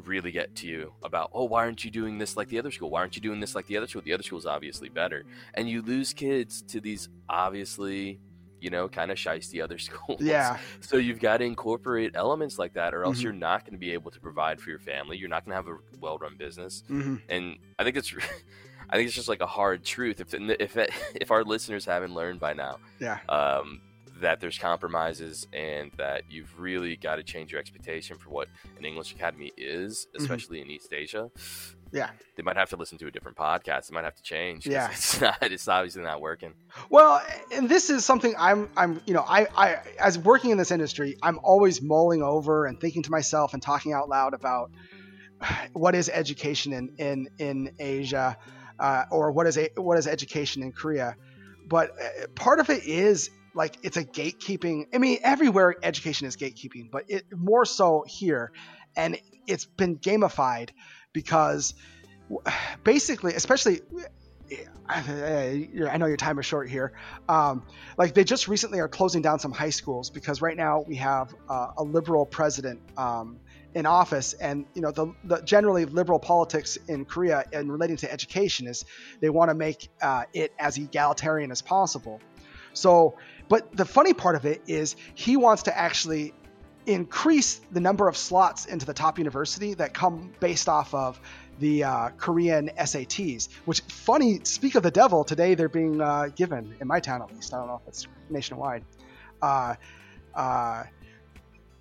[0.05, 2.89] really get to you about, oh, why aren't you doing this like the other school?
[2.89, 4.01] Why aren't you doing this like the other school?
[4.01, 8.19] The other school's obviously better, and you lose kids to these obviously,
[8.61, 10.21] you know, kind of shisty other schools.
[10.21, 13.23] yeah, So you've got to incorporate elements like that, or else Mhm.
[13.23, 15.17] you're not going to be able to provide for your family.
[15.17, 18.13] You're not going to have a well-run business, hmm and I think it's,
[18.89, 20.19] I think it's just like a hard truth.
[20.19, 20.77] If if
[21.15, 23.81] if our listeners haven't learned by now, yeah, um,
[24.21, 28.83] that there's compromises and that you've really got to change your expectation for what an
[28.83, 31.29] English academy is, especially in East Asia.
[31.91, 32.09] Yeah.
[32.35, 33.87] they might have to listen to a different podcast.
[33.87, 34.67] They might have to change.
[34.67, 34.89] Yeah.
[34.91, 35.37] it's not.
[35.41, 36.53] It's obviously not working.
[36.89, 37.21] Well,
[37.51, 41.17] and this is something I'm, I'm, you know, I, I, as working in this industry,
[41.21, 44.71] I'm always mulling over and thinking to myself and talking out loud about
[45.73, 48.37] what is education in in in Asia,
[48.79, 51.15] uh, or what is a, what is education in Korea.
[51.67, 54.87] But uh, part of it is like it's a gatekeeping.
[54.93, 58.51] I mean, everywhere education is gatekeeping, but it more so here,
[58.95, 59.17] and
[59.47, 60.69] it's been gamified
[61.13, 61.73] because
[62.83, 63.81] basically, especially.
[64.91, 66.93] I know your time is short here.
[67.27, 67.61] Um,
[67.99, 71.31] like they just recently are closing down some high schools because right now we have
[71.47, 73.37] uh, a liberal president um,
[73.75, 78.11] in office, and you know the, the generally liberal politics in Korea and relating to
[78.11, 78.83] education is
[79.19, 82.19] they want to make uh, it as egalitarian as possible.
[82.73, 86.33] So, but the funny part of it is he wants to actually
[86.93, 91.19] increase the number of slots into the top university that come based off of
[91.59, 93.49] the uh, Korean SATs.
[93.65, 97.33] Which, funny, speak of the devil, today they're being uh, given in my town at
[97.33, 97.53] least.
[97.53, 98.83] I don't know if it's nationwide.
[99.41, 99.75] Uh,
[100.33, 100.83] uh,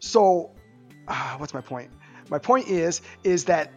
[0.01, 0.51] so,
[1.07, 1.91] uh, what's my point?
[2.29, 3.73] My point is is that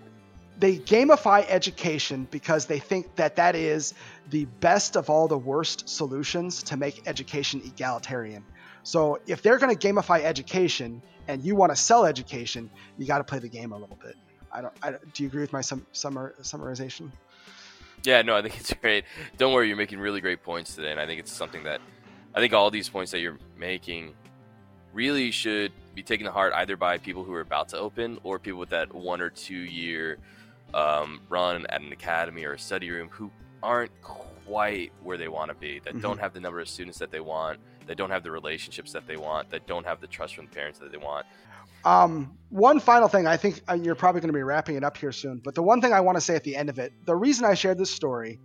[0.60, 3.94] they gamify education because they think that that is
[4.30, 8.44] the best of all the worst solutions to make education egalitarian.
[8.84, 13.20] So if they're going to gamify education and you want to sell education, you got
[13.20, 14.16] to play the game a little bit.
[14.52, 14.74] I don't.
[14.84, 17.10] I, do you agree with my sum, summar, summarization?
[18.04, 19.06] Yeah, no, I think it's great.
[19.38, 21.80] Don't worry, you're making really great points today, and I think it's something that
[22.34, 24.14] I think all these points that you're making
[24.94, 28.40] really should be taken to heart either by people who are about to open or
[28.40, 30.18] people with that one or two year
[30.74, 33.30] um, run at an academy or a study room who
[33.64, 36.02] aren't quite where they want to be, that Mhm.
[36.02, 39.08] don't have the number of students that they want, that don't have the relationships that
[39.08, 41.26] they want, that don't have the trust from the parents that they want.
[41.84, 44.98] Um, one final thing, I think uh, you're probably going to be wrapping it up
[44.98, 46.94] here soon, but the one thing I want to say at the end of it,
[47.06, 48.40] the reason I shared this story,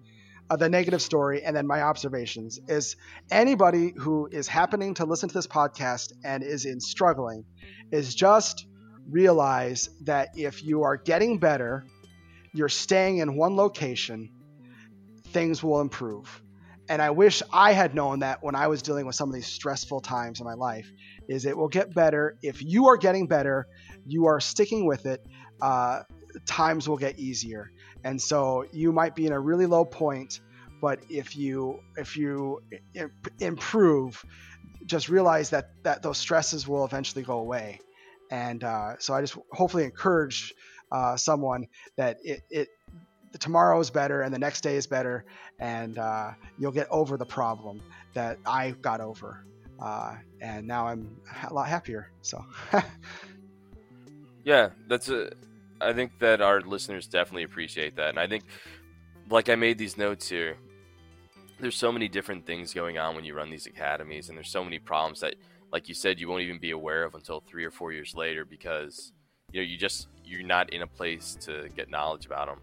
[0.49, 2.97] uh, the negative story, and then my observations is
[3.31, 7.45] anybody who is happening to listen to this podcast and is in struggling
[7.91, 8.67] is just
[9.11, 11.85] realize that if you are getting better,
[12.55, 14.31] you're staying in one location,
[15.27, 16.43] things will improve.
[16.89, 19.47] And I wish I had known that when I was dealing with some of these
[19.47, 20.91] stressful times in my life
[21.29, 22.37] is it will get better.
[22.43, 23.67] If you are getting better
[24.07, 25.21] you are sticking with it
[25.61, 26.03] uh,
[26.47, 27.71] times will get easier.
[28.05, 30.39] And so you might be in a really low point
[30.83, 32.61] but if you if you
[33.41, 34.23] improve
[34.85, 37.81] just realize that that those stresses will eventually go away.
[38.31, 40.53] And uh, so i just hopefully encourage
[40.93, 41.67] uh, someone
[41.97, 42.69] that it, it
[43.41, 45.25] tomorrow is better and the next day is better
[45.59, 47.81] and uh, you'll get over the problem
[48.15, 49.45] that i got over
[49.79, 52.11] uh, and now I'm a lot happier.
[52.23, 52.43] So,
[54.47, 55.33] Yeah, that's a.
[55.81, 58.45] I think that our listeners definitely appreciate that, and I think,
[59.29, 60.57] like I made these notes here.
[61.59, 64.63] There's so many different things going on when you run these academies, and there's so
[64.63, 65.35] many problems that,
[65.73, 68.45] like you said, you won't even be aware of until three or four years later
[68.45, 69.13] because,
[69.53, 72.61] you know, you just you're not in a place to get knowledge about them.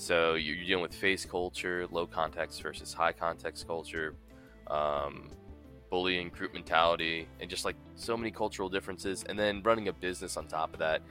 [0.00, 4.14] So you're dealing with face culture, low context versus high context culture,
[4.66, 5.28] um,
[5.90, 9.26] bullying, group mentality, and just like so many cultural differences.
[9.28, 11.02] And then running a business on top of that,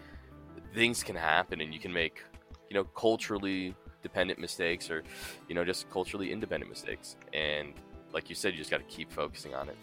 [0.74, 2.24] things can happen, and you can make,
[2.68, 5.04] you know, culturally dependent mistakes or,
[5.48, 7.16] you know, just culturally independent mistakes.
[7.32, 7.74] And
[8.12, 9.78] like you said, you just got to keep focusing on it.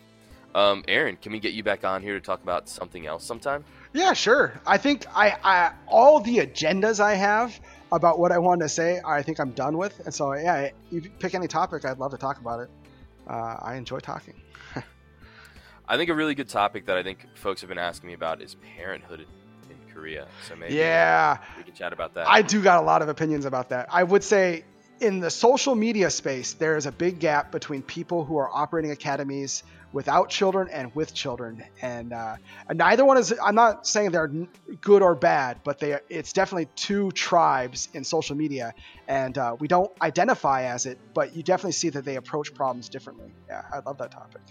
[0.56, 3.62] Um, Aaron, can we get you back on here to talk about something else sometime?
[3.92, 4.58] yeah, sure.
[4.66, 7.60] I think I, I all the agendas I have
[7.92, 10.00] about what I want to say, I think I'm done with.
[10.06, 12.70] And so, yeah, you pick any topic, I'd love to talk about it.
[13.28, 14.32] Uh, I enjoy talking.
[15.88, 18.40] I think a really good topic that I think folks have been asking me about
[18.40, 19.26] is parenthood
[19.68, 20.26] in Korea.
[20.48, 22.30] So maybe Yeah, we can chat about that.
[22.30, 23.88] I do got a lot of opinions about that.
[23.92, 24.64] I would say
[25.00, 28.90] in the social media space, there is a big gap between people who are operating
[28.90, 32.36] academies without children and with children, and, uh,
[32.68, 33.32] and neither one is.
[33.42, 34.30] I'm not saying they're
[34.80, 38.74] good or bad, but they it's definitely two tribes in social media,
[39.08, 42.88] and uh, we don't identify as it, but you definitely see that they approach problems
[42.88, 43.32] differently.
[43.48, 44.42] Yeah, I love that topic.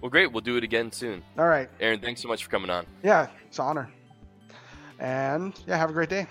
[0.00, 0.30] well, great.
[0.30, 1.22] We'll do it again soon.
[1.38, 2.86] All right, Aaron, thanks so much for coming on.
[3.02, 3.90] yeah, it's an honor,
[4.98, 6.26] and yeah, have a great day.